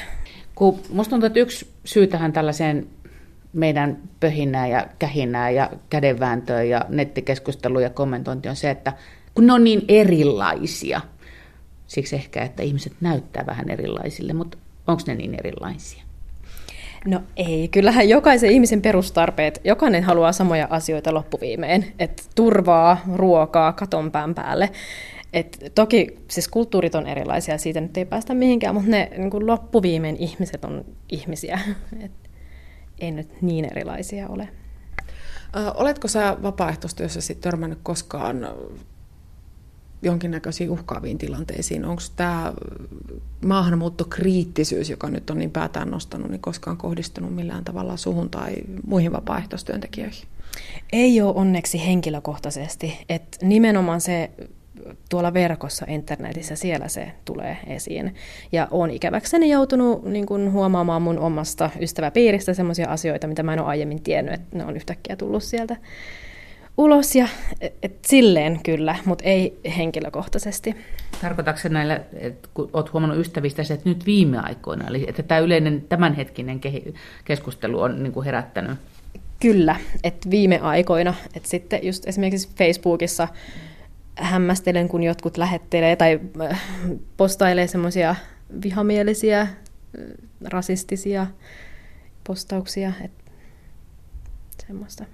Kun 0.56 0.80
musta 0.90 1.10
tuntuu, 1.10 1.28
että 1.28 1.40
yksi 1.40 1.72
syy 1.86 2.08
tähän 2.08 2.34
tällaiseen 2.34 2.88
meidän 3.54 3.98
pöhinää 4.20 4.68
ja 4.68 4.88
kähinää 5.00 5.50
ja 5.50 5.70
kädenvääntöä 5.90 6.64
ja 6.64 6.86
nettikeskustelua 6.90 7.82
ja 7.82 7.90
kommentointi 7.90 8.50
on 8.50 8.56
se, 8.56 8.70
että 8.70 8.94
kun 9.34 9.48
ne 9.48 9.54
on 9.54 9.64
niin 9.64 9.86
erilaisia, 9.88 11.02
siksi 11.88 12.16
ehkä, 12.16 12.44
että 12.44 12.64
ihmiset 12.64 12.94
näyttää 13.02 13.46
vähän 13.46 13.70
erilaisille, 13.70 14.34
mutta 14.34 14.58
onko 14.88 15.02
ne 15.08 15.16
niin 15.16 15.36
erilaisia? 15.40 16.04
No 17.06 17.22
ei, 17.38 17.68
kyllähän 17.68 18.10
jokaisen 18.10 18.52
ihmisen 18.52 18.82
perustarpeet, 18.82 19.62
jokainen 19.64 20.04
haluaa 20.04 20.32
samoja 20.32 20.68
asioita 20.70 21.14
loppuviimeen, 21.14 21.86
että 22.00 22.24
turvaa, 22.36 22.98
ruokaa, 23.16 23.74
katon 23.74 24.12
pään 24.12 24.36
päälle. 24.36 24.70
Et 25.36 25.72
toki 25.76 26.18
siis 26.28 26.48
kulttuurit 26.48 26.96
on 26.96 27.08
erilaisia, 27.08 27.58
siitä 27.58 27.82
nyt 27.82 27.98
ei 27.98 28.06
päästä 28.06 28.34
mihinkään, 28.34 28.76
mutta 28.76 28.90
ne 28.90 29.12
niin 29.18 29.30
kuin 29.30 29.48
loppuviimein 29.48 30.16
ihmiset 30.16 30.66
on 30.66 30.86
ihmisiä. 31.10 31.60
Et 32.06 32.12
ei 33.00 33.12
nyt 33.12 33.42
niin 33.42 33.66
erilaisia 33.66 34.28
ole. 34.28 34.50
Oletko 35.74 36.08
sä 36.08 36.38
vapaaehtoistyössä 36.44 37.34
törmännyt 37.42 37.80
koskaan 37.84 38.48
jonkinnäköisiin 40.02 40.70
uhkaaviin 40.70 41.18
tilanteisiin. 41.18 41.86
Onko 41.86 42.02
tämä 42.16 42.54
maahanmuuttokriittisyys, 43.46 44.90
joka 44.90 45.10
nyt 45.10 45.30
on 45.30 45.38
niin 45.38 45.52
päätään 45.52 45.92
nostanut, 45.92 46.32
niin 46.32 46.42
koskaan 46.42 46.78
kohdistunut 46.78 47.36
millään 47.36 47.64
tavalla 47.64 47.98
suhun 47.98 48.30
tai 48.30 48.54
muihin 48.88 49.12
vapaaehtoistyöntekijöihin? 49.12 50.28
Ei 50.92 51.22
ole 51.22 51.36
onneksi 51.36 51.86
henkilökohtaisesti. 51.86 53.06
Et 53.10 53.38
nimenomaan 53.42 54.02
se 54.02 54.32
tuolla 55.10 55.34
verkossa, 55.34 55.86
internetissä, 55.90 56.56
siellä 56.56 56.88
se 56.88 57.12
tulee 57.26 57.58
esiin. 57.68 58.16
Ja 58.52 58.68
olen 58.72 58.92
ikäväkseni 58.92 59.50
joutunut 59.50 60.04
niin 60.04 60.26
kun, 60.26 60.52
huomaamaan 60.52 61.02
mun 61.02 61.20
omasta 61.20 61.70
ystäväpiiristä 61.82 62.54
sellaisia 62.54 62.90
asioita, 62.90 63.28
mitä 63.28 63.44
mä 63.44 63.54
en 63.54 63.60
ole 63.60 63.68
aiemmin 63.68 64.04
tiennyt, 64.04 64.34
että 64.34 64.58
ne 64.58 64.66
on 64.66 64.76
yhtäkkiä 64.76 65.16
tullut 65.16 65.44
sieltä 65.44 65.76
ulos 66.78 67.16
ja 67.16 67.28
et, 67.82 67.98
silleen 68.06 68.60
kyllä, 68.64 68.96
mutta 69.06 69.24
ei 69.24 69.60
henkilökohtaisesti. 69.78 70.76
Tarkoitatko 71.22 71.62
se 71.62 71.70
näillä, 71.70 72.02
että 72.14 72.50
kun 72.54 72.70
olet 72.74 72.94
huomannut 72.94 73.20
ystävistä, 73.20 73.62
että 73.62 73.90
nyt 73.90 74.06
viime 74.06 74.40
aikoina, 74.40 74.88
eli 74.88 75.06
että 75.08 75.24
tämä 75.24 75.40
yleinen 75.40 75.86
tämänhetkinen 75.90 76.62
keskustelu 77.26 77.82
on 77.82 78.04
niin 78.04 78.14
kuin 78.14 78.26
herättänyt? 78.26 78.78
Kyllä, 79.40 79.76
että 80.04 80.30
viime 80.30 80.60
aikoina, 80.60 81.14
että 81.36 81.50
sitten 81.50 81.80
just 81.84 82.08
esimerkiksi 82.08 82.50
Facebookissa 82.58 83.28
hämmästelen, 84.18 84.88
kun 84.88 85.04
jotkut 85.04 85.38
lähettelee 85.38 85.96
tai 85.96 86.20
äh, 86.42 86.62
postailee 87.18 87.68
semmoisia 87.68 88.16
vihamielisiä, 88.64 89.42
äh, 89.42 89.50
rasistisia 90.44 91.28
postauksia, 92.28 92.92
että 93.04 93.32
semmoista. 94.68 95.06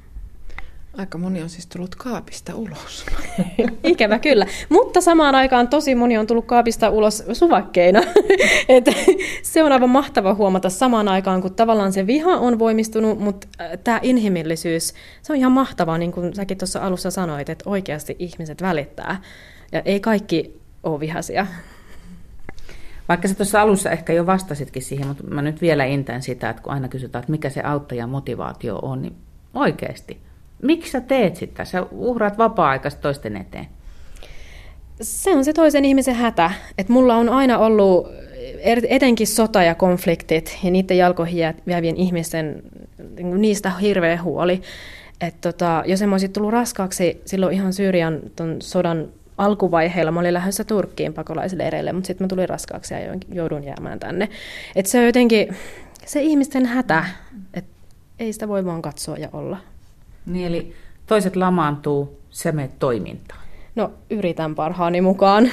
Aika 0.98 1.18
moni 1.18 1.42
on 1.42 1.50
siis 1.50 1.68
tullut 1.68 1.96
kaapista 1.96 2.56
ulos. 2.56 3.06
Ikävä 3.84 4.20
kyllä. 4.20 4.46
Mutta 4.70 5.02
samaan 5.02 5.36
aikaan 5.36 5.68
tosi 5.68 5.96
moni 5.96 6.18
on 6.18 6.28
tullut 6.28 6.46
kaapista 6.46 6.90
ulos 6.90 7.24
suvakkeina. 7.34 8.02
Et 8.70 8.86
se 9.44 9.64
on 9.64 9.72
aivan 9.72 9.90
mahtava 9.90 10.34
huomata 10.34 10.70
samaan 10.70 11.08
aikaan, 11.08 11.42
kun 11.42 11.54
tavallaan 11.54 11.94
se 11.94 12.08
viha 12.08 12.32
on 12.32 12.60
voimistunut, 12.60 13.20
mutta 13.20 13.48
äh, 13.62 13.70
tämä 13.84 14.00
inhimillisyys, 14.04 14.94
se 15.22 15.34
on 15.34 15.40
ihan 15.40 15.52
mahtavaa, 15.52 15.98
niin 15.98 16.12
kuin 16.12 16.36
säkin 16.36 16.58
tuossa 16.58 16.80
alussa 16.80 17.12
sanoit, 17.12 17.50
että 17.50 17.70
oikeasti 17.70 18.16
ihmiset 18.20 18.62
välittää. 18.62 19.22
Ja 19.72 19.82
ei 19.86 20.00
kaikki 20.00 20.62
ole 20.84 21.00
vihaisia. 21.00 21.48
Vaikka 23.10 23.28
sä 23.28 23.36
tuossa 23.36 23.62
alussa 23.62 23.92
ehkä 23.92 24.14
jo 24.14 24.26
vastasitkin 24.26 24.82
siihen, 24.82 25.08
mutta 25.08 25.24
mä 25.24 25.42
nyt 25.42 25.62
vielä 25.62 25.86
intän 25.86 26.22
sitä, 26.22 26.50
että 26.50 26.64
kun 26.64 26.74
aina 26.74 26.88
kysytään, 26.88 27.22
että 27.22 27.32
mikä 27.32 27.50
se 27.50 27.62
auttajan 27.62 28.10
motivaatio 28.10 28.80
on, 28.82 29.02
niin 29.02 29.16
oikeasti– 29.54 30.18
Miksi 30.62 30.92
sä 30.92 31.02
teet 31.02 31.36
sitä? 31.36 31.66
Sä 31.66 31.86
uhraat 31.92 32.38
vapaa-aikaista 32.38 33.02
toisten 33.02 33.38
eteen. 33.38 33.68
Se 35.02 35.36
on 35.36 35.46
se 35.46 35.54
toisen 35.54 35.86
ihmisen 35.86 36.16
hätä. 36.16 36.52
Että 36.78 36.94
mulla 36.94 37.16
on 37.16 37.30
aina 37.30 37.58
ollut 37.58 38.08
er, 38.60 38.82
etenkin 38.90 39.28
sota 39.28 39.64
ja 39.64 39.76
konfliktit 39.76 40.60
ja 40.64 40.72
niiden 40.72 40.98
jalkoihin 40.98 41.56
jäävien 41.66 41.98
ihmisten, 41.98 42.64
niin 43.16 43.42
niistä 43.42 43.70
hirveä 43.70 44.22
huoli. 44.22 44.62
Et 45.22 45.42
tota, 45.42 45.84
jos 45.86 46.02
en 46.02 46.12
olisi 46.12 46.30
tullut 46.30 46.52
raskaaksi 46.52 47.22
silloin 47.26 47.54
ihan 47.54 47.74
Syyrian 47.74 48.20
ton 48.36 48.58
sodan 48.62 49.08
alkuvaiheella, 49.38 50.12
mä 50.12 50.20
olin 50.20 50.34
lähdössä 50.34 50.64
Turkkiin 50.64 51.14
pakolaisleireille, 51.14 51.94
mutta 51.94 52.08
sitten 52.08 52.26
mä 52.26 52.30
tulin 52.30 52.50
raskaaksi 52.50 52.94
ja 52.94 53.00
joudun 53.34 53.64
jäämään 53.64 54.00
tänne. 54.00 54.30
Et 54.76 54.86
se 54.86 55.00
on 55.00 55.06
jotenkin 55.06 55.56
se 56.06 56.22
ihmisten 56.22 56.66
hätä, 56.66 57.06
että 57.54 57.72
ei 58.20 58.34
sitä 58.34 58.48
voi 58.48 58.66
vaan 58.66 58.82
katsoa 58.82 59.18
ja 59.18 59.30
olla. 59.34 59.58
Niin 60.26 60.48
eli 60.48 60.76
toiset 61.08 61.36
lamaantuu, 61.36 62.20
se 62.30 62.52
menet 62.52 62.80
toimintaan. 62.80 63.42
No 63.76 63.92
yritän 64.10 64.56
parhaani 64.56 65.02
mukaan. 65.02 65.52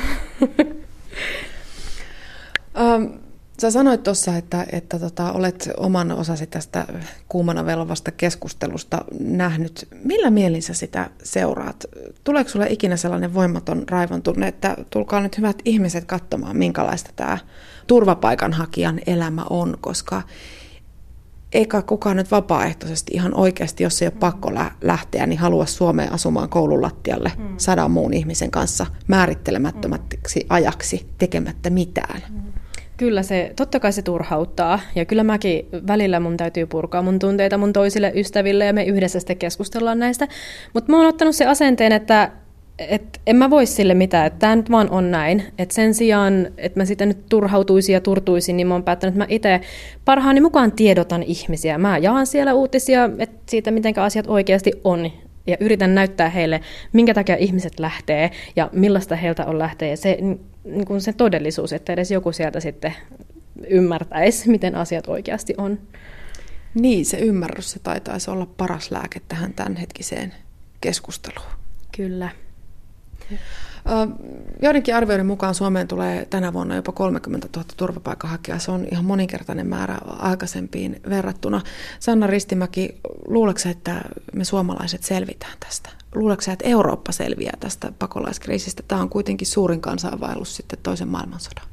um, 2.81 3.19
Sä 3.61 3.71
sanoit 3.71 4.03
tuossa, 4.03 4.37
että, 4.37 4.67
että 4.73 4.99
tota, 4.99 5.33
olet 5.33 5.71
oman 5.77 6.13
osasi 6.13 6.47
tästä 6.47 6.87
kuumana 7.29 7.67
velvasta 7.67 8.11
keskustelusta 8.11 9.05
nähnyt. 9.21 9.89
Millä 10.05 10.31
mielin 10.31 10.63
sä 10.63 10.75
sitä 10.75 11.11
seuraat? 11.23 11.85
Tuleeko 12.25 12.51
sulle 12.51 12.67
ikinä 12.71 12.97
sellainen 12.97 13.35
voimaton 13.35 13.89
raivon 13.89 14.23
tunne, 14.23 14.49
että 14.49 14.77
tulkaa 14.91 15.21
nyt 15.21 15.39
hyvät 15.39 15.57
ihmiset 15.65 16.05
katsomaan, 16.05 16.57
minkälaista 16.57 17.11
tämä 17.17 17.39
turvapaikanhakijan 17.87 19.01
elämä 19.07 19.45
on, 19.51 19.77
koska 19.81 20.23
eikä 21.53 21.83
kukaan 21.83 22.17
nyt 22.17 22.31
vapaaehtoisesti 22.31 23.13
ihan 23.15 23.35
oikeasti, 23.35 23.83
jos 23.83 24.03
ei 24.03 24.09
ole 24.09 24.15
pakko 24.21 24.53
lähteä, 24.83 25.27
niin 25.27 25.39
halua 25.39 25.67
Suomeen 25.67 26.13
asumaan 26.13 26.49
koululattialle 26.49 27.33
mm. 27.39 27.55
sadan 27.57 27.91
muun 27.91 28.15
ihmisen 28.15 28.51
kanssa 28.51 28.87
määrittelemättömäksi 29.07 30.47
ajaksi 30.49 31.07
tekemättä 31.19 31.71
mitään. 31.71 32.23
Mm. 32.31 32.53
Kyllä 32.97 33.23
se, 33.23 33.53
totta 33.57 33.81
kai 33.81 33.93
se 33.93 34.03
turhauttaa. 34.03 34.81
Ja 34.95 35.05
kyllä 35.05 35.25
mäkin 35.25 35.69
välillä 35.87 36.21
mun 36.21 36.37
täytyy 36.37 36.67
purkaa 36.67 37.03
mun 37.03 37.19
tunteita 37.19 37.59
mun 37.59 37.73
toisille 37.73 38.13
ystäville 38.15 38.65
ja 38.65 38.73
me 38.73 38.85
yhdessä 38.85 39.21
sitten 39.21 39.37
keskustellaan 39.37 39.99
näistä. 39.99 40.29
Mutta 40.75 40.93
mä 40.93 40.99
oon 40.99 41.07
ottanut 41.07 41.37
se 41.37 41.47
asenteen, 41.47 41.93
että 41.93 42.31
et 42.79 43.21
en 43.27 43.37
mä 43.37 43.51
voi 43.51 43.67
sille 43.67 43.95
mitään, 43.95 44.27
että 44.27 44.39
tämä 44.39 44.57
nyt 44.57 44.71
vaan 44.71 44.91
on 44.91 45.11
näin. 45.11 45.43
Et 45.59 45.71
sen 45.71 45.95
sijaan, 45.95 46.49
että 46.57 46.81
mä 46.81 46.85
sitten 46.85 47.09
nyt 47.09 47.27
turhautuisin 47.29 47.93
ja 47.93 48.01
turtuisin, 48.01 48.57
niin 48.57 48.67
mä 48.67 48.75
oon 48.75 48.83
päättänyt, 48.83 49.15
että 49.15 49.25
mä 49.25 49.27
itse 49.29 49.61
parhaani 50.05 50.41
mukaan 50.41 50.73
tiedotan 50.73 51.23
ihmisiä. 51.23 51.79
Mä 51.79 51.99
jaan 51.99 52.27
siellä 52.27 52.55
uutisia 52.55 53.11
et 53.19 53.31
siitä, 53.47 53.71
miten 53.71 53.99
asiat 53.99 54.27
oikeasti 54.27 54.73
on. 54.85 55.11
Ja 55.47 55.57
yritän 55.61 55.95
näyttää 55.95 56.29
heille, 56.29 56.61
minkä 56.93 57.15
takia 57.15 57.37
ihmiset 57.37 57.81
lähtee 57.81 58.31
ja 58.57 58.71
millaista 58.73 59.17
heiltä 59.17 59.47
on 59.47 59.59
lähteä. 59.59 59.89
Ja 59.89 59.97
se 59.97 60.19
niin 60.65 60.87
kuin 60.87 61.01
se 61.01 61.13
todellisuus, 61.13 61.73
että 61.73 61.93
edes 61.93 62.11
joku 62.11 62.33
sieltä 62.33 62.61
sitten 62.61 62.95
ymmärtäisi, 63.69 64.51
miten 64.51 64.75
asiat 64.75 65.09
oikeasti 65.09 65.55
on. 65.59 65.79
Niin, 66.75 67.07
se 67.07 67.19
ymmärrys, 67.19 67.71
se 67.71 67.79
taitaisi 67.79 68.31
olla 68.31 68.47
paras 68.57 68.91
lääke 68.91 69.21
tähän 69.29 69.55
tämänhetkiseen 69.55 70.35
keskusteluun. 70.81 71.49
Kyllä. 71.97 72.29
Joidenkin 74.63 74.95
arvioiden 74.95 75.27
mukaan 75.27 75.55
Suomeen 75.55 75.89
tulee 75.89 76.27
tänä 76.31 76.53
vuonna 76.53 76.77
jopa 76.77 76.93
30 76.93 77.49
000 77.57 77.69
turvapaikanhakijaa. 77.77 78.59
Se 78.59 78.71
on 78.71 78.87
ihan 78.93 79.05
moninkertainen 79.05 79.67
määrä 79.67 79.99
aikaisempiin 80.07 81.01
verrattuna. 81.09 81.61
Sanna 82.01 82.27
Ristimäki, 82.27 83.01
luuleeko 83.27 83.61
että 83.71 84.01
me 84.35 84.45
suomalaiset 84.45 85.03
selvitään 85.03 85.57
tästä? 85.61 85.91
Luuleeko 86.15 86.43
että 86.53 86.69
Eurooppa 86.69 87.13
selviää 87.13 87.57
tästä 87.61 87.93
pakolaiskriisistä? 87.99 88.83
Tämä 88.89 89.01
on 89.01 89.09
kuitenkin 89.09 89.47
suurin 89.47 89.81
kansainvaellus 89.81 90.57
sitten 90.57 90.79
toisen 90.83 91.09
maailmansodan. 91.09 91.65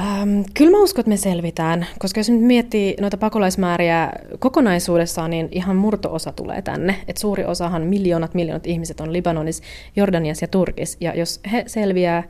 Ähm, 0.00 0.40
kyllä 0.54 0.70
mä 0.70 0.82
uskon, 0.82 1.00
että 1.00 1.08
me 1.08 1.16
selvitään, 1.16 1.86
koska 1.98 2.20
jos 2.20 2.30
nyt 2.30 2.40
miettii 2.40 2.96
noita 3.00 3.16
pakolaismääriä 3.16 4.12
kokonaisuudessaan, 4.38 5.30
niin 5.30 5.48
ihan 5.52 5.76
murtoosa 5.76 6.32
tulee 6.32 6.62
tänne. 6.62 6.96
Et 7.08 7.16
suuri 7.16 7.44
osahan, 7.44 7.82
miljoonat 7.82 8.34
miljoonat 8.34 8.66
ihmiset 8.66 9.00
on 9.00 9.12
Libanonissa, 9.12 9.62
Jordaniassa 9.96 10.44
ja 10.44 10.48
Turkissa, 10.48 10.98
ja 11.00 11.14
jos 11.14 11.40
he 11.52 11.64
selviää 11.66 12.22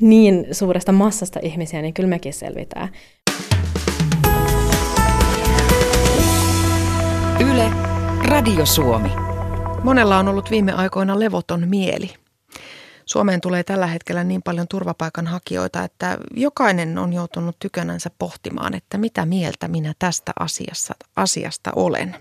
niin 0.00 0.46
suuresta 0.52 0.92
massasta 0.92 1.40
ihmisiä, 1.42 1.82
niin 1.82 1.94
kyllä 1.94 2.08
mekin 2.08 2.32
selvitään. 2.32 2.88
Yle, 7.40 7.70
Radio 8.24 8.66
Suomi. 8.66 9.10
Monella 9.82 10.18
on 10.18 10.28
ollut 10.28 10.50
viime 10.50 10.72
aikoina 10.72 11.20
levoton 11.20 11.68
mieli. 11.68 12.25
Suomeen 13.06 13.40
tulee 13.40 13.64
tällä 13.64 13.86
hetkellä 13.86 14.24
niin 14.24 14.42
paljon 14.42 14.68
turvapaikanhakijoita, 14.68 15.84
että 15.84 16.18
jokainen 16.34 16.98
on 16.98 17.12
joutunut 17.12 17.56
tykönänsä 17.58 18.10
pohtimaan, 18.18 18.74
että 18.74 18.98
mitä 18.98 19.26
mieltä 19.26 19.68
minä 19.68 19.94
tästä 19.98 20.32
asiassa, 20.40 20.94
asiasta 21.16 21.70
olen. 21.76 22.16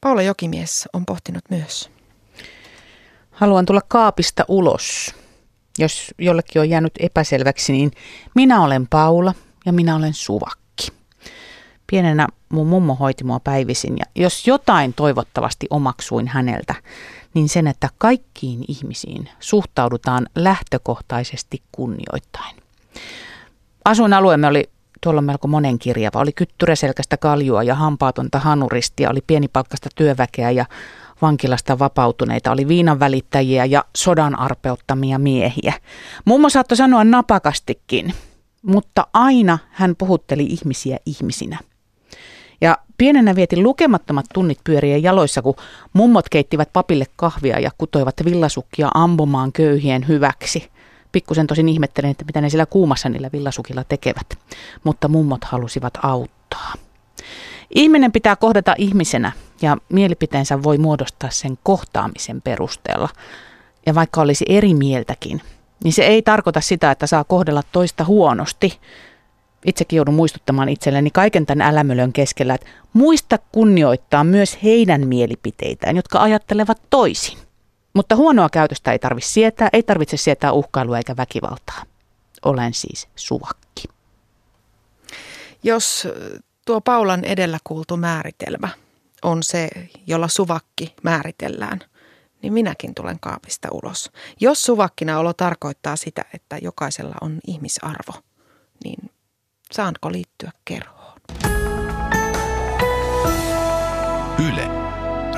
Paula 0.00 0.22
Jokimies 0.22 0.88
on 0.92 1.06
pohtinut 1.06 1.44
myös. 1.50 1.90
Haluan 3.30 3.66
tulla 3.66 3.80
kaapista 3.88 4.44
ulos. 4.48 5.14
Jos 5.78 6.14
jollekin 6.18 6.60
on 6.60 6.70
jäänyt 6.70 6.92
epäselväksi, 7.00 7.72
niin 7.72 7.90
minä 8.34 8.64
olen 8.64 8.88
Paula 8.88 9.34
ja 9.66 9.72
minä 9.72 9.96
olen 9.96 10.14
Suvakki. 10.14 10.88
Pienenä 11.86 12.26
mun 12.48 12.66
mummo 12.66 12.94
hoiti 12.94 13.24
mua 13.24 13.40
päivisin 13.40 13.98
ja 13.98 14.04
jos 14.14 14.46
jotain 14.46 14.94
toivottavasti 14.94 15.66
omaksuin 15.70 16.28
häneltä, 16.28 16.74
niin 17.34 17.48
sen, 17.48 17.66
että 17.66 17.88
kaikkiin 17.98 18.64
ihmisiin 18.68 19.28
suhtaudutaan 19.40 20.26
lähtökohtaisesti 20.36 21.62
kunnioittain. 21.72 22.56
Asuinalueemme 23.84 24.46
oli 24.46 24.70
tuolla 25.00 25.22
melko 25.22 25.48
monenkirjava. 25.48 26.20
Oli 26.20 26.32
kyttyräselkästä 26.32 27.16
kaljua 27.16 27.62
ja 27.62 27.74
hampaatonta 27.74 28.38
hanuristia, 28.38 29.10
oli 29.10 29.20
pienipalkkasta 29.26 29.88
työväkeä 29.94 30.50
ja 30.50 30.64
vankilasta 31.22 31.78
vapautuneita, 31.78 32.52
oli 32.52 32.68
viinan 32.68 33.00
välittäjiä 33.00 33.64
ja 33.64 33.84
sodan 33.96 34.38
arpeuttamia 34.38 35.18
miehiä. 35.18 35.72
Mummo 36.24 36.48
saattoi 36.48 36.76
sanoa 36.76 37.04
napakastikin, 37.04 38.14
mutta 38.62 39.06
aina 39.12 39.58
hän 39.70 39.94
puhutteli 39.98 40.42
ihmisiä 40.44 40.98
ihmisinä– 41.06 41.58
ja 42.62 42.78
pienenä 42.98 43.34
vietin 43.34 43.62
lukemattomat 43.62 44.26
tunnit 44.34 44.58
pyörien 44.64 45.02
jaloissa, 45.02 45.42
kun 45.42 45.54
mummot 45.92 46.28
keittivät 46.28 46.68
papille 46.72 47.04
kahvia 47.16 47.58
ja 47.58 47.70
kutoivat 47.78 48.14
villasukkia 48.24 48.88
ampumaan 48.94 49.52
köyhien 49.52 50.08
hyväksi. 50.08 50.70
Pikkusen 51.12 51.46
tosin 51.46 51.68
ihmettelen, 51.68 52.10
että 52.10 52.24
mitä 52.24 52.40
ne 52.40 52.50
siellä 52.50 52.66
kuumassa 52.66 53.08
niillä 53.08 53.30
villasukilla 53.32 53.84
tekevät, 53.84 54.26
mutta 54.84 55.08
mummot 55.08 55.44
halusivat 55.44 55.98
auttaa. 56.02 56.72
Ihminen 57.74 58.12
pitää 58.12 58.36
kohdata 58.36 58.74
ihmisenä 58.78 59.32
ja 59.62 59.76
mielipiteensä 59.88 60.62
voi 60.62 60.78
muodostaa 60.78 61.30
sen 61.30 61.58
kohtaamisen 61.62 62.42
perusteella. 62.42 63.08
Ja 63.86 63.94
vaikka 63.94 64.20
olisi 64.20 64.44
eri 64.48 64.74
mieltäkin, 64.74 65.40
niin 65.84 65.92
se 65.92 66.02
ei 66.02 66.22
tarkoita 66.22 66.60
sitä, 66.60 66.90
että 66.90 67.06
saa 67.06 67.24
kohdella 67.24 67.62
toista 67.72 68.04
huonosti, 68.04 68.78
itsekin 69.66 69.96
joudun 69.96 70.14
muistuttamaan 70.14 70.68
itselleni 70.68 71.10
kaiken 71.10 71.46
tämän 71.46 71.68
älämölön 71.68 72.12
keskellä, 72.12 72.54
että 72.54 72.66
muista 72.92 73.38
kunnioittaa 73.52 74.24
myös 74.24 74.58
heidän 74.62 75.06
mielipiteitään, 75.08 75.96
jotka 75.96 76.18
ajattelevat 76.18 76.82
toisin. 76.90 77.38
Mutta 77.94 78.16
huonoa 78.16 78.48
käytöstä 78.48 78.92
ei 78.92 78.98
tarvitse 78.98 79.30
sietää, 79.30 79.68
ei 79.72 79.82
tarvitse 79.82 80.16
sietää 80.16 80.52
uhkailua 80.52 80.96
eikä 80.96 81.16
väkivaltaa. 81.16 81.82
Olen 82.44 82.74
siis 82.74 83.08
suvakki. 83.16 83.84
Jos 85.62 86.08
tuo 86.66 86.80
Paulan 86.80 87.24
edellä 87.24 87.58
kuultu 87.64 87.96
määritelmä 87.96 88.68
on 89.22 89.42
se, 89.42 89.68
jolla 90.06 90.28
suvakki 90.28 90.94
määritellään, 91.02 91.80
niin 92.42 92.52
minäkin 92.52 92.94
tulen 92.94 93.20
kaapista 93.20 93.68
ulos. 93.72 94.10
Jos 94.40 94.62
suvakkina 94.62 95.18
olo 95.18 95.32
tarkoittaa 95.32 95.96
sitä, 95.96 96.24
että 96.34 96.58
jokaisella 96.62 97.14
on 97.20 97.38
ihmisarvo, 97.46 98.12
niin 98.84 99.10
Saanko 99.72 100.12
liittyä 100.12 100.50
kerhoon? 100.64 101.12
Yle, 104.48 104.68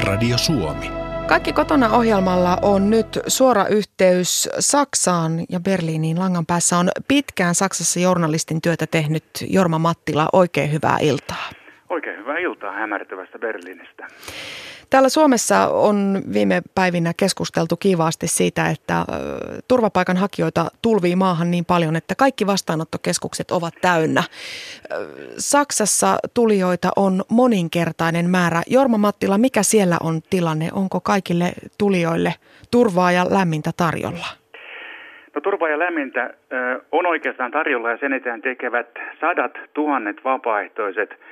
Radio 0.07 0.39
Suomi. 0.39 0.91
Kaikki 1.26 1.53
kotona 1.53 1.91
ohjelmalla 1.91 2.59
on 2.62 2.91
nyt 2.91 3.18
suora 3.26 3.66
yhteys 3.66 4.49
Saksaan 4.59 5.32
ja 5.49 5.61
Berliiniin. 5.61 6.18
Langan 6.18 6.47
päässä 6.47 6.78
on 6.78 6.89
pitkään 7.09 7.55
Saksassa 7.55 8.01
journalistin 8.01 8.62
työtä 8.62 8.87
tehnyt 8.87 9.24
Jorma 9.49 9.78
Mattila. 9.78 10.28
Oikein 10.32 10.72
hyvää 10.72 10.99
iltaa. 11.01 11.51
Oikein 11.91 12.18
hyvää 12.18 12.39
iltaa 12.39 12.72
hämärtävästä 12.72 13.39
Berliinistä. 13.39 14.07
Täällä 14.95 15.09
Suomessa 15.09 15.57
on 15.72 16.22
viime 16.32 16.62
päivinä 16.74 17.12
keskusteltu 17.16 17.76
kiivaasti 17.76 18.26
siitä, 18.26 18.62
että 18.74 18.95
turvapaikanhakijoita 19.68 20.64
tulvii 20.82 21.16
maahan 21.16 21.51
niin 21.51 21.64
paljon, 21.64 21.97
että 21.97 22.14
kaikki 22.18 22.47
vastaanottokeskukset 22.47 23.51
ovat 23.51 23.74
täynnä. 23.82 24.22
Saksassa 25.38 26.16
tulijoita 26.34 26.88
on 26.97 27.22
moninkertainen 27.30 28.30
määrä. 28.30 28.62
Jorma 28.66 28.99
Mattila, 28.99 29.38
mikä 29.38 29.62
siellä 29.62 29.97
on 30.03 30.20
tilanne? 30.30 30.68
Onko 30.72 31.01
kaikille 31.01 31.53
tulijoille 31.78 32.32
turvaa 32.70 33.12
ja 33.12 33.24
lämmintä 33.30 33.70
tarjolla? 33.76 34.26
No 35.34 35.40
turvaa 35.40 35.68
ja 35.68 35.78
lämmintä 35.78 36.34
on 36.92 37.07
oikeastaan 37.07 37.51
tarjolla 37.51 37.90
ja 37.90 37.99
sen 38.01 38.12
eteen 38.12 38.42
tekevät 38.42 38.88
sadat 39.20 39.53
tuhannet 39.74 40.16
vapaaehtoiset– 40.24 41.11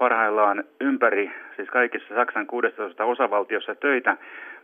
parhaillaan 0.00 0.64
ympäri, 0.80 1.30
siis 1.60 1.70
kaikissa 1.70 2.14
Saksan 2.14 2.46
16 2.46 3.04
osavaltiossa 3.04 3.74
töitä, 3.74 4.16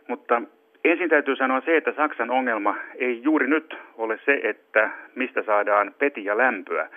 mutta 0.07 0.41
ensin 0.85 1.09
täytyy 1.09 1.35
sanoa 1.35 1.61
se, 1.61 1.77
että 1.77 1.93
Saksan 1.95 2.31
ongelma 2.31 2.75
ei 2.95 3.23
juuri 3.23 3.47
nyt 3.47 3.77
ole 3.97 4.19
se, 4.25 4.39
että 4.43 4.89
mistä 5.15 5.43
saadaan 5.43 5.93
peti 5.99 6.25
ja 6.25 6.37
lämpöä. 6.37 6.89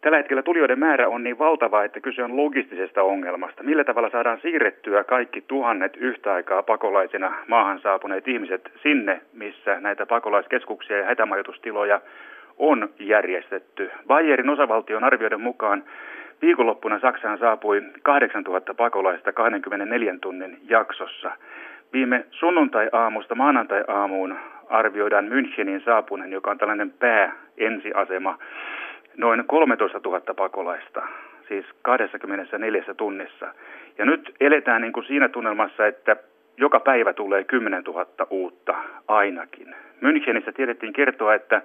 Tällä 0.00 0.16
hetkellä 0.16 0.42
tulijoiden 0.42 0.78
määrä 0.78 1.08
on 1.08 1.24
niin 1.24 1.38
valtava, 1.38 1.84
että 1.84 2.00
kyse 2.00 2.24
on 2.24 2.36
logistisesta 2.36 3.02
ongelmasta. 3.02 3.62
Millä 3.62 3.84
tavalla 3.84 4.10
saadaan 4.10 4.40
siirrettyä 4.40 5.04
kaikki 5.04 5.40
tuhannet 5.40 5.96
yhtä 5.96 6.32
aikaa 6.32 6.62
pakolaisina 6.62 7.32
maahan 7.48 7.80
saapuneet 7.80 8.28
ihmiset 8.28 8.72
sinne, 8.82 9.20
missä 9.32 9.80
näitä 9.80 10.06
pakolaiskeskuksia 10.06 10.98
ja 10.98 11.04
hätämajoitustiloja 11.04 12.00
on 12.58 12.88
järjestetty. 12.98 13.90
Bayerin 14.06 14.50
osavaltion 14.50 15.04
arvioiden 15.04 15.40
mukaan 15.40 15.84
Viikonloppuna 16.42 17.00
Saksaan 17.00 17.38
saapui 17.38 17.82
8000 18.02 18.74
pakolaista 18.74 19.32
24 19.32 20.14
tunnin 20.20 20.58
jaksossa. 20.68 21.30
Viime 21.92 22.24
sunnuntai-aamusta 22.30 23.34
maanantai-aamuun 23.34 24.36
arvioidaan 24.68 25.28
Münchenin 25.28 25.84
saapuneen, 25.84 26.32
joka 26.32 26.50
on 26.50 26.58
tällainen 26.58 26.90
pää-ensiasema, 26.90 28.38
noin 29.16 29.44
13 29.46 30.00
000 30.04 30.20
pakolaista, 30.36 31.02
siis 31.48 31.66
24 31.82 32.82
tunnissa. 32.96 33.54
Ja 33.98 34.04
nyt 34.04 34.34
eletään 34.40 34.82
niin 34.82 34.92
kuin 34.92 35.06
siinä 35.06 35.28
tunnelmassa, 35.28 35.86
että 35.86 36.16
joka 36.56 36.80
päivä 36.80 37.12
tulee 37.12 37.44
10 37.44 37.82
000 37.82 38.06
uutta 38.30 38.74
ainakin. 39.08 39.74
Münchenissä 40.00 40.52
tiedettiin 40.52 40.92
kertoa, 40.92 41.34
että 41.34 41.62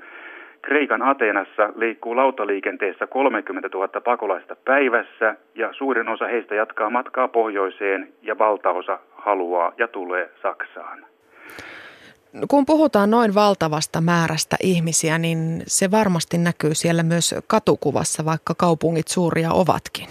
Kreikan 0.62 1.02
Ateenassa 1.02 1.70
liikkuu 1.76 2.16
lautaliikenteessä 2.16 3.08
30 3.08 3.70
000 3.74 3.88
pakolaista 3.88 4.56
päivässä 4.66 5.36
ja 5.56 5.74
suurin 5.74 6.10
osa 6.10 6.28
heistä 6.28 6.56
jatkaa 6.56 6.90
matkaa 6.90 7.28
pohjoiseen 7.28 8.14
ja 8.22 8.38
valtaosa 8.38 9.00
haluaa 9.16 9.74
ja 9.78 9.88
tulee 9.88 10.30
Saksaan. 10.42 11.06
Kun 12.48 12.66
puhutaan 12.66 13.12
noin 13.12 13.36
valtavasta 13.36 14.02
määrästä 14.02 14.56
ihmisiä, 14.64 15.18
niin 15.18 15.40
se 15.68 15.92
varmasti 15.92 16.38
näkyy 16.38 16.74
siellä 16.74 17.04
myös 17.04 17.36
katukuvassa, 17.48 18.26
vaikka 18.26 18.54
kaupungit 18.58 19.08
suuria 19.08 19.50
ovatkin. 19.52 20.08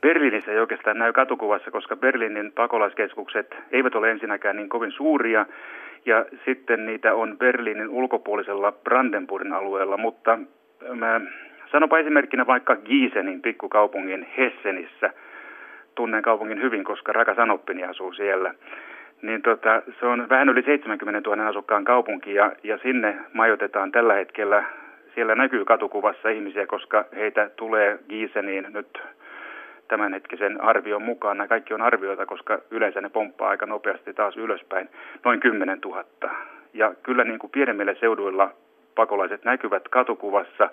Berliinissä 0.00 0.50
ei 0.52 0.58
oikeastaan 0.58 0.98
näy 0.98 1.12
katukuvassa, 1.12 1.70
koska 1.70 1.96
Berliinin 1.96 2.52
pakolaiskeskukset 2.52 3.54
eivät 3.72 3.94
ole 3.94 4.10
ensinnäkään 4.10 4.56
niin 4.56 4.68
kovin 4.68 4.92
suuria 4.92 5.46
ja 6.06 6.24
sitten 6.44 6.86
niitä 6.86 7.14
on 7.14 7.38
Berliinin 7.38 7.88
ulkopuolisella 7.88 8.72
Brandenburgin 8.72 9.52
alueella, 9.52 9.96
mutta 9.96 10.38
mä 10.94 11.20
sanopa 11.72 11.98
esimerkkinä 11.98 12.46
vaikka 12.46 12.76
Giesenin 12.76 13.42
pikkukaupungin 13.42 14.26
Hessenissä. 14.38 15.10
Tunnen 15.94 16.22
kaupungin 16.22 16.62
hyvin, 16.62 16.84
koska 16.84 17.12
rakas 17.12 17.38
Anoppini 17.38 17.84
asuu 17.84 18.12
siellä. 18.12 18.54
Niin 19.22 19.42
tota, 19.42 19.82
se 20.00 20.06
on 20.06 20.28
vähän 20.28 20.48
yli 20.48 20.62
70 20.62 21.30
000 21.30 21.48
asukkaan 21.48 21.84
kaupunki 21.84 22.34
ja, 22.34 22.52
ja 22.62 22.78
sinne 22.78 23.16
majoitetaan 23.32 23.92
tällä 23.92 24.14
hetkellä, 24.14 24.64
siellä 25.14 25.34
näkyy 25.34 25.64
katukuvassa 25.64 26.28
ihmisiä, 26.28 26.66
koska 26.66 27.04
heitä 27.16 27.50
tulee 27.56 27.98
Gieseniin 28.08 28.66
nyt 28.74 28.98
tämänhetkisen 29.88 30.60
arvion 30.60 31.02
mukaan. 31.02 31.36
Nämä 31.36 31.48
kaikki 31.48 31.74
on 31.74 31.82
arvioita, 31.82 32.26
koska 32.26 32.58
yleensä 32.70 33.00
ne 33.00 33.08
pomppaa 33.08 33.48
aika 33.48 33.66
nopeasti 33.66 34.14
taas 34.14 34.36
ylöspäin, 34.36 34.88
noin 35.24 35.40
10 35.40 35.78
000. 35.84 36.04
Ja 36.74 36.94
kyllä 37.02 37.24
niin 37.24 37.38
kuin 37.38 37.50
pienemmillä 37.50 37.94
seuduilla 37.94 38.50
pakolaiset 38.94 39.44
näkyvät 39.44 39.88
katukuvassa. 39.88 40.70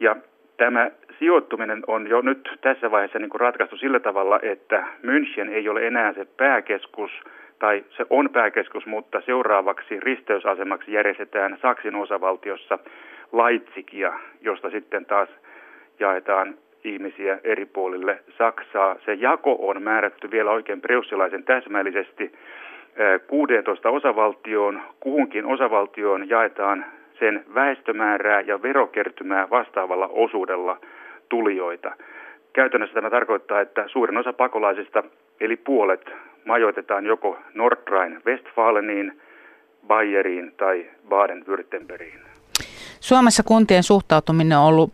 Ja 0.00 0.16
tämä 0.56 0.90
sijoittuminen 1.18 1.82
on 1.86 2.06
jo 2.06 2.20
nyt 2.20 2.58
tässä 2.60 2.90
vaiheessa 2.90 3.18
niin 3.18 3.30
kuin 3.30 3.40
ratkaistu 3.40 3.76
sillä 3.76 4.00
tavalla, 4.00 4.40
että 4.42 4.84
München 5.02 5.48
ei 5.48 5.68
ole 5.68 5.86
enää 5.86 6.12
se 6.12 6.26
pääkeskus, 6.36 7.10
tai 7.58 7.84
se 7.96 8.06
on 8.10 8.30
pääkeskus, 8.30 8.86
mutta 8.86 9.20
seuraavaksi 9.26 10.00
risteysasemaksi 10.00 10.92
järjestetään 10.92 11.58
Saksin 11.62 11.94
osavaltiossa 11.94 12.78
Leipzigia, 13.32 14.12
josta 14.40 14.70
sitten 14.70 15.06
taas 15.06 15.28
jaetaan 16.00 16.54
ihmisiä 16.84 17.38
eri 17.44 17.66
puolille 17.66 18.18
Saksaa. 18.38 18.96
Se 19.04 19.14
jako 19.14 19.56
on 19.58 19.82
määrätty 19.82 20.30
vielä 20.30 20.50
oikein 20.50 20.80
preussilaisen 20.80 21.44
täsmällisesti 21.44 22.32
16 23.26 23.90
osavaltioon. 23.90 24.82
Kuhunkin 25.00 25.46
osavaltioon 25.46 26.28
jaetaan 26.28 26.84
sen 27.18 27.44
väestömäärää 27.54 28.40
ja 28.40 28.62
verokertymää 28.62 29.50
vastaavalla 29.50 30.06
osuudella 30.06 30.78
tulijoita. 31.28 31.92
Käytännössä 32.52 32.94
tämä 32.94 33.10
tarkoittaa, 33.10 33.60
että 33.60 33.84
suurin 33.88 34.16
osa 34.16 34.32
pakolaisista, 34.32 35.02
eli 35.40 35.56
puolet, 35.56 36.10
majoitetaan 36.44 37.06
joko 37.06 37.38
Nordrhein-Westfaleniin, 37.54 39.20
Bayeriin 39.86 40.52
tai 40.56 40.86
Baden-Württembergiin. 41.08 42.20
Suomessa 43.00 43.42
kuntien 43.42 43.82
suhtautuminen 43.82 44.58
on 44.58 44.64
ollut 44.64 44.90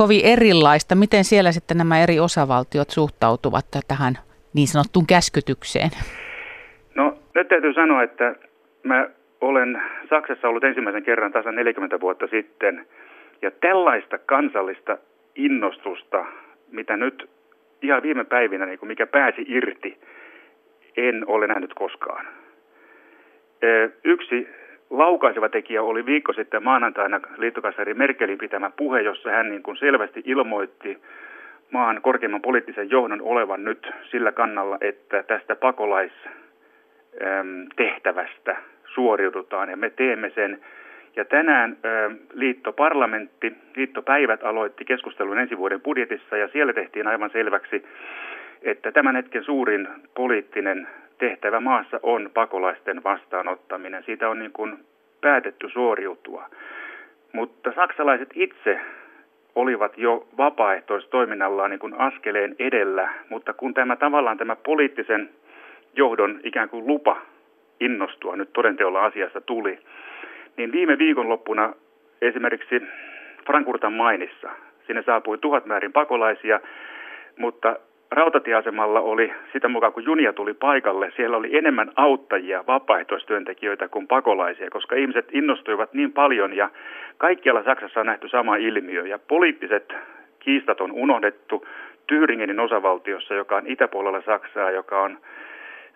kovin 0.00 0.24
erilaista. 0.24 0.94
Miten 0.94 1.24
siellä 1.24 1.52
sitten 1.52 1.76
nämä 1.76 2.02
eri 2.02 2.20
osavaltiot 2.20 2.90
suhtautuvat 2.90 3.64
tähän 3.88 4.14
niin 4.54 4.68
sanottuun 4.68 5.06
käskytykseen? 5.06 5.90
No 6.94 7.18
nyt 7.34 7.48
täytyy 7.48 7.72
sanoa, 7.72 8.02
että 8.02 8.34
mä 8.82 9.08
olen 9.40 9.82
Saksassa 10.10 10.48
ollut 10.48 10.64
ensimmäisen 10.64 11.02
kerran 11.02 11.32
tasan 11.32 11.54
40 11.54 12.00
vuotta 12.00 12.26
sitten. 12.26 12.86
Ja 13.42 13.50
tällaista 13.50 14.18
kansallista 14.18 14.98
innostusta, 15.34 16.24
mitä 16.70 16.96
nyt 16.96 17.30
ihan 17.82 18.02
viime 18.02 18.24
päivinä, 18.24 18.66
niin 18.66 18.78
kuin 18.78 18.88
mikä 18.88 19.06
pääsi 19.06 19.44
irti, 19.48 20.00
en 20.96 21.24
ole 21.26 21.46
nähnyt 21.46 21.74
koskaan. 21.74 22.26
Yksi 24.04 24.48
laukaiseva 24.90 25.48
tekijä 25.48 25.82
oli 25.82 26.06
viikko 26.06 26.32
sitten 26.32 26.64
maanantaina 26.64 27.20
liittokansleri 27.36 27.94
Merkelin 27.94 28.38
pitämä 28.38 28.70
puhe, 28.76 29.00
jossa 29.00 29.30
hän 29.30 29.50
niin 29.50 29.62
kuin 29.62 29.76
selvästi 29.76 30.22
ilmoitti 30.24 30.98
maan 31.70 32.02
korkeimman 32.02 32.42
poliittisen 32.42 32.90
johdon 32.90 33.22
olevan 33.22 33.64
nyt 33.64 33.90
sillä 34.10 34.32
kannalla, 34.32 34.78
että 34.80 35.22
tästä 35.22 35.56
pakolaistehtävästä 35.56 38.56
suoriudutaan 38.94 39.70
ja 39.70 39.76
me 39.76 39.90
teemme 39.90 40.30
sen. 40.30 40.60
Ja 41.16 41.24
tänään 41.24 41.76
liittoparlamentti, 42.32 43.52
liittopäivät 43.76 44.44
aloitti 44.44 44.84
keskustelun 44.84 45.38
ensi 45.38 45.58
vuoden 45.58 45.80
budjetissa 45.80 46.36
ja 46.36 46.48
siellä 46.48 46.72
tehtiin 46.72 47.06
aivan 47.06 47.30
selväksi, 47.30 47.84
että 48.62 48.92
tämän 48.92 49.16
hetken 49.16 49.44
suurin 49.44 49.88
poliittinen 50.14 50.88
tehtävä 51.20 51.60
maassa 51.60 52.00
on 52.02 52.30
pakolaisten 52.34 53.04
vastaanottaminen. 53.04 54.02
Siitä 54.02 54.28
on 54.28 54.38
niin 54.38 54.52
kuin 54.52 54.78
päätetty 55.20 55.68
suoriutua. 55.68 56.48
Mutta 57.32 57.72
saksalaiset 57.74 58.28
itse 58.34 58.80
olivat 59.54 59.98
jo 59.98 60.26
vapaaehtoistoiminnallaan 60.36 61.70
niin 61.70 61.80
kuin 61.80 61.94
askeleen 62.00 62.56
edellä, 62.58 63.08
mutta 63.28 63.52
kun 63.52 63.74
tämä 63.74 63.96
tavallaan 63.96 64.38
tämä 64.38 64.56
poliittisen 64.56 65.30
johdon 65.96 66.40
ikään 66.44 66.68
kuin 66.68 66.86
lupa 66.86 67.16
innostua 67.80 68.36
nyt 68.36 68.52
todenteolla 68.52 69.04
asiasta 69.04 69.40
tuli, 69.40 69.78
niin 70.56 70.72
viime 70.72 70.98
viikonloppuna 70.98 71.72
esimerkiksi 72.22 72.82
Frankfurtan 73.46 73.92
mainissa, 73.92 74.50
sinne 74.86 75.02
saapui 75.02 75.38
tuhat 75.38 75.66
määrin 75.66 75.92
pakolaisia, 75.92 76.60
mutta 77.38 77.76
rautatieasemalla 78.10 79.00
oli 79.00 79.32
sitä 79.52 79.68
mukaan, 79.68 79.92
kun 79.92 80.04
junia 80.04 80.32
tuli 80.32 80.54
paikalle, 80.54 81.12
siellä 81.16 81.36
oli 81.36 81.56
enemmän 81.56 81.92
auttajia, 81.96 82.64
vapaaehtoistyöntekijöitä 82.66 83.88
kuin 83.88 84.06
pakolaisia, 84.06 84.70
koska 84.70 84.96
ihmiset 84.96 85.28
innostuivat 85.32 85.94
niin 85.94 86.12
paljon 86.12 86.56
ja 86.56 86.70
kaikkialla 87.18 87.64
Saksassa 87.64 88.00
on 88.00 88.06
nähty 88.06 88.28
sama 88.28 88.56
ilmiö. 88.56 89.06
Ja 89.06 89.18
poliittiset 89.18 89.94
kiistat 90.38 90.80
on 90.80 90.92
unohdettu 90.92 91.66
Tyyringenin 92.06 92.60
osavaltiossa, 92.60 93.34
joka 93.34 93.56
on 93.56 93.66
itäpuolella 93.66 94.22
Saksaa, 94.22 94.70
joka 94.70 95.02
on 95.02 95.18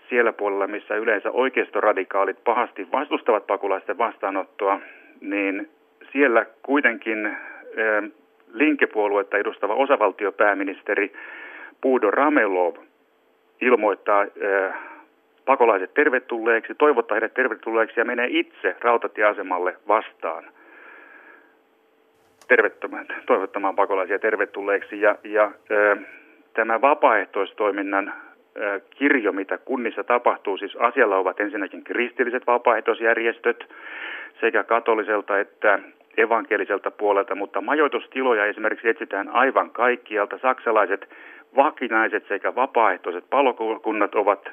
siellä 0.08 0.32
puolella, 0.32 0.66
missä 0.66 0.96
yleensä 0.96 1.30
oikeistoradikaalit 1.30 2.44
pahasti 2.44 2.88
vastustavat 2.92 3.46
pakolaisten 3.46 3.98
vastaanottoa, 3.98 4.80
niin 5.20 5.68
siellä 6.12 6.46
kuitenkin 6.62 7.26
eh, 7.26 8.10
linkepuoluetta 8.52 9.38
edustava 9.38 9.74
osavaltiopääministeri 9.74 11.12
Puudo 11.84 12.10
Ramelov 12.10 12.74
ilmoittaa 13.60 14.20
äh, 14.20 14.74
pakolaiset 15.44 15.94
tervetulleeksi, 15.94 16.74
toivottaa 16.74 17.14
heidät 17.14 17.34
tervetulleeksi 17.34 18.00
ja 18.00 18.04
menee 18.04 18.26
itse 18.30 18.76
rautatieasemalle 18.80 19.76
vastaan 19.88 20.44
toivottamaan 23.26 23.76
pakolaisia 23.76 24.18
tervetulleeksi. 24.18 25.00
Ja, 25.00 25.16
ja 25.24 25.44
äh, 25.44 25.98
tämä 26.54 26.80
vapaaehtoistoiminnan 26.80 28.08
äh, 28.08 28.80
kirjo, 28.90 29.32
mitä 29.32 29.58
kunnissa 29.58 30.04
tapahtuu, 30.04 30.56
siis 30.56 30.76
asialla 30.76 31.16
ovat 31.16 31.40
ensinnäkin 31.40 31.84
kristilliset 31.84 32.46
vapaaehtoisjärjestöt 32.46 33.74
sekä 34.40 34.64
katoliselta 34.64 35.40
että 35.40 35.78
evankeliselta 36.16 36.90
puolelta, 36.90 37.34
mutta 37.34 37.60
majoitustiloja 37.60 38.46
esimerkiksi 38.46 38.88
etsitään 38.88 39.28
aivan 39.28 39.70
kaikkialta. 39.70 40.38
Saksalaiset 40.38 41.08
vakinaiset 41.56 42.24
sekä 42.28 42.54
vapaaehtoiset 42.54 43.24
palokunnat 43.30 44.14
ovat 44.14 44.48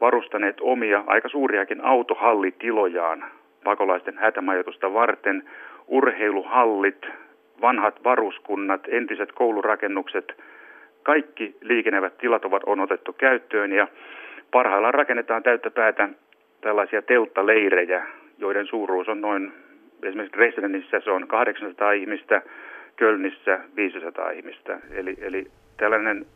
varustaneet 0.00 0.56
omia 0.60 1.04
aika 1.06 1.28
suuriakin 1.28 1.84
autohallitilojaan 1.84 3.24
pakolaisten 3.64 4.18
hätämajoitusta 4.18 4.92
varten. 4.94 5.44
Urheiluhallit, 5.88 7.06
vanhat 7.60 8.04
varuskunnat, 8.04 8.80
entiset 8.88 9.32
koulurakennukset, 9.32 10.42
kaikki 11.02 11.56
liikenevät 11.60 12.18
tilat 12.18 12.44
ovat 12.44 12.62
on 12.66 12.80
otettu 12.80 13.12
käyttöön 13.12 13.72
ja 13.72 13.88
parhaillaan 14.50 14.94
rakennetaan 14.94 15.42
täyttä 15.42 15.70
päätä 15.70 16.08
tällaisia 16.60 17.02
telttaleirejä, 17.02 18.06
joiden 18.38 18.66
suuruus 18.66 19.08
on 19.08 19.20
noin 19.20 19.52
esimerkiksi 20.02 20.38
Dresdenissä 20.38 21.00
se 21.00 21.10
on 21.10 21.28
800 21.28 21.92
ihmistä, 21.92 22.42
Kölnissä 22.96 23.60
500 23.76 24.30
ihmistä. 24.30 24.78
Eli, 24.90 25.16
eli 25.20 25.46
tällainen 25.76 26.26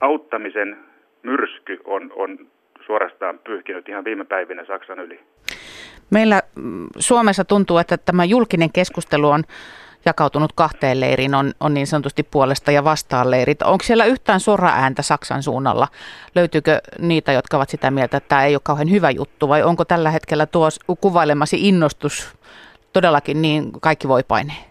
auttamisen 0.00 0.76
myrsky 1.22 1.78
on, 1.84 2.12
on 2.16 2.38
suorastaan 2.86 3.38
pyyhkinyt 3.38 3.88
ihan 3.88 4.04
viime 4.04 4.24
päivinä 4.24 4.64
Saksan 4.64 4.98
yli. 4.98 5.20
Meillä 6.10 6.42
mm, 6.54 6.86
Suomessa 6.98 7.44
tuntuu, 7.44 7.78
että 7.78 7.96
tämä 7.96 8.24
julkinen 8.24 8.72
keskustelu 8.72 9.28
on 9.28 9.42
jakautunut 10.06 10.52
kahteen 10.54 11.00
leiriin, 11.00 11.34
on, 11.34 11.52
on 11.60 11.74
niin 11.74 11.86
sanotusti 11.86 12.22
puolesta 12.22 12.70
ja 12.70 12.84
vastaan 12.84 13.30
leirit. 13.30 13.62
Onko 13.62 13.84
siellä 13.84 14.04
yhtään 14.04 14.40
ääntä 14.72 15.02
Saksan 15.02 15.42
suunnalla? 15.42 15.88
Löytyykö 16.34 16.78
niitä, 16.98 17.32
jotka 17.32 17.56
ovat 17.56 17.68
sitä 17.68 17.90
mieltä, 17.90 18.16
että 18.16 18.28
tämä 18.28 18.44
ei 18.44 18.54
ole 18.54 18.60
kauhean 18.64 18.90
hyvä 18.90 19.10
juttu, 19.10 19.48
vai 19.48 19.62
onko 19.62 19.84
tällä 19.84 20.10
hetkellä 20.10 20.46
tuo 20.46 20.68
kuvailemasi 21.00 21.68
innostus 21.68 22.38
todellakin 22.92 23.42
niin 23.42 23.72
kaikki 23.80 24.08
voi 24.08 24.22
paineen? 24.28 24.64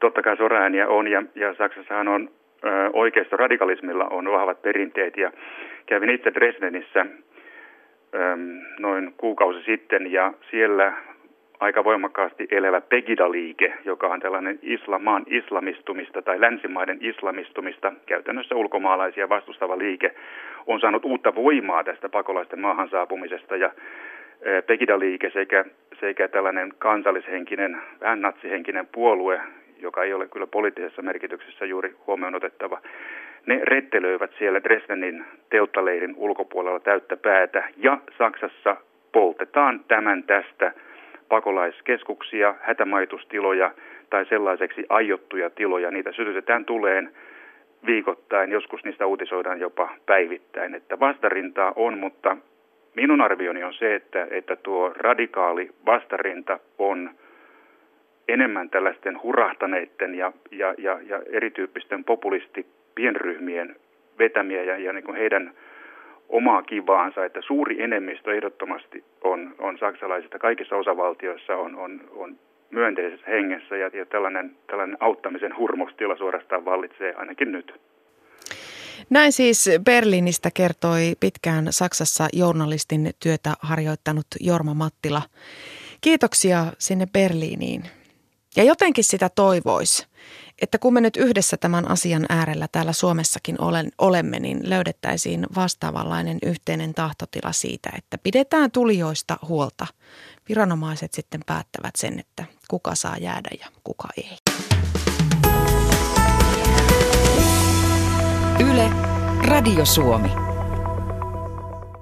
Totta 0.00 0.22
kai 0.22 0.36
soraääniä 0.36 0.88
on 0.88 1.08
ja, 1.08 1.22
ja 1.34 1.54
Saksassahan 1.58 2.08
on 2.08 2.30
oikeisto 2.92 3.36
radikalismilla 3.36 4.04
on 4.10 4.30
vahvat 4.30 4.62
perinteet 4.62 5.16
ja 5.16 5.32
kävin 5.86 6.10
itse 6.10 6.34
Dresdenissä 6.34 7.06
noin 8.78 9.14
kuukausi 9.16 9.62
sitten 9.62 10.12
ja 10.12 10.32
siellä 10.50 10.92
aika 11.60 11.84
voimakkaasti 11.84 12.48
elävä 12.50 12.80
Pegida-liike, 12.80 13.72
joka 13.84 14.06
on 14.06 14.20
tällainen 14.20 14.58
islamaan 14.62 15.22
islamistumista 15.26 16.22
tai 16.22 16.40
länsimaiden 16.40 16.98
islamistumista, 17.00 17.92
käytännössä 18.06 18.54
ulkomaalaisia 18.54 19.28
vastustava 19.28 19.78
liike, 19.78 20.14
on 20.66 20.80
saanut 20.80 21.04
uutta 21.04 21.34
voimaa 21.34 21.84
tästä 21.84 22.08
pakolaisten 22.08 22.60
maahan 22.60 22.88
saapumisesta 22.88 23.56
ja 23.56 23.70
Pegida-liike 24.66 25.30
sekä, 25.30 25.64
sekä 26.00 26.28
tällainen 26.28 26.72
kansallishenkinen, 26.78 27.80
vähän 28.00 28.20
natsihenkinen 28.20 28.86
puolue, 28.92 29.40
joka 29.82 30.04
ei 30.04 30.14
ole 30.14 30.28
kyllä 30.28 30.46
poliittisessa 30.46 31.02
merkityksessä 31.02 31.64
juuri 31.64 31.94
huomioon 32.06 32.34
otettava, 32.34 32.80
ne 33.46 33.60
rettelöivät 33.64 34.30
siellä 34.38 34.62
Dresdenin 34.62 35.24
telttaleirin 35.50 36.14
ulkopuolella 36.16 36.80
täyttä 36.80 37.16
päätä 37.16 37.68
ja 37.76 37.98
Saksassa 38.18 38.76
poltetaan 39.12 39.84
tämän 39.88 40.22
tästä 40.22 40.72
pakolaiskeskuksia, 41.28 42.54
hätämaitustiloja 42.60 43.74
tai 44.10 44.26
sellaiseksi 44.26 44.86
aiottuja 44.88 45.50
tiloja. 45.50 45.90
Niitä 45.90 46.12
sytytetään 46.12 46.64
tuleen 46.64 47.12
viikoittain, 47.86 48.52
joskus 48.52 48.84
niistä 48.84 49.06
uutisoidaan 49.06 49.60
jopa 49.60 49.88
päivittäin. 50.06 50.74
Että 50.74 51.00
vastarintaa 51.00 51.72
on, 51.76 51.98
mutta 51.98 52.36
minun 52.96 53.20
arvioni 53.20 53.64
on 53.64 53.74
se, 53.74 53.94
että, 53.94 54.26
että 54.30 54.56
tuo 54.56 54.92
radikaali 54.96 55.70
vastarinta 55.86 56.58
on 56.78 57.10
enemmän 58.28 58.70
tällaisten 58.70 59.22
hurahtaneiden 59.22 60.14
ja, 60.14 60.32
ja, 60.50 60.74
ja, 60.78 60.98
ja 61.06 61.22
erityyppisten 61.32 62.04
populisti 62.04 62.66
pienryhmien 62.94 63.76
vetämiä 64.18 64.62
ja, 64.62 64.78
ja 64.78 64.92
niin 64.92 65.04
kuin 65.04 65.16
heidän 65.16 65.52
omaa 66.28 66.62
kivaansa, 66.62 67.24
että 67.24 67.40
suuri 67.42 67.82
enemmistö 67.82 68.34
ehdottomasti 68.34 69.04
on, 69.24 69.54
on 69.58 69.78
saksalaisista 69.78 70.38
kaikissa 70.38 70.76
osavaltioissa 70.76 71.56
on, 71.56 71.76
on, 71.76 72.00
on 72.16 72.36
myönteisessä 72.70 73.26
hengessä 73.26 73.76
ja, 73.76 73.90
ja 73.92 74.06
tällainen, 74.06 74.56
tällainen 74.66 74.96
auttamisen 75.00 75.56
hurmostila 75.56 76.16
suorastaan 76.16 76.64
vallitsee 76.64 77.14
ainakin 77.14 77.52
nyt. 77.52 77.80
Näin 79.10 79.32
siis 79.32 79.70
Berliinistä 79.84 80.48
kertoi 80.54 81.14
pitkään 81.20 81.64
Saksassa 81.70 82.28
journalistin 82.32 83.10
työtä 83.22 83.50
harjoittanut 83.62 84.26
Jorma 84.40 84.74
Mattila. 84.74 85.22
Kiitoksia 86.00 86.58
sinne 86.78 87.06
Berliiniin. 87.12 87.82
Ja 88.56 88.64
jotenkin 88.64 89.04
sitä 89.04 89.28
toivoisi, 89.28 90.06
että 90.62 90.78
kun 90.78 90.92
me 90.92 91.00
nyt 91.00 91.16
yhdessä 91.16 91.56
tämän 91.56 91.90
asian 91.90 92.26
äärellä 92.28 92.68
täällä 92.72 92.92
Suomessakin 92.92 93.60
olen, 93.60 93.92
olemme, 93.98 94.40
niin 94.40 94.70
löydettäisiin 94.70 95.46
vastaavanlainen 95.54 96.38
yhteinen 96.42 96.94
tahtotila 96.94 97.52
siitä, 97.52 97.90
että 97.98 98.18
pidetään 98.18 98.70
tulijoista 98.70 99.36
huolta. 99.48 99.86
Viranomaiset 100.48 101.14
sitten 101.14 101.40
päättävät 101.46 101.96
sen, 101.96 102.18
että 102.18 102.44
kuka 102.68 102.94
saa 102.94 103.16
jäädä 103.18 103.50
ja 103.60 103.66
kuka 103.84 104.08
ei. 104.16 104.38
Yle, 108.60 108.90
Radio 109.48 109.84
Suomi. 109.84 110.51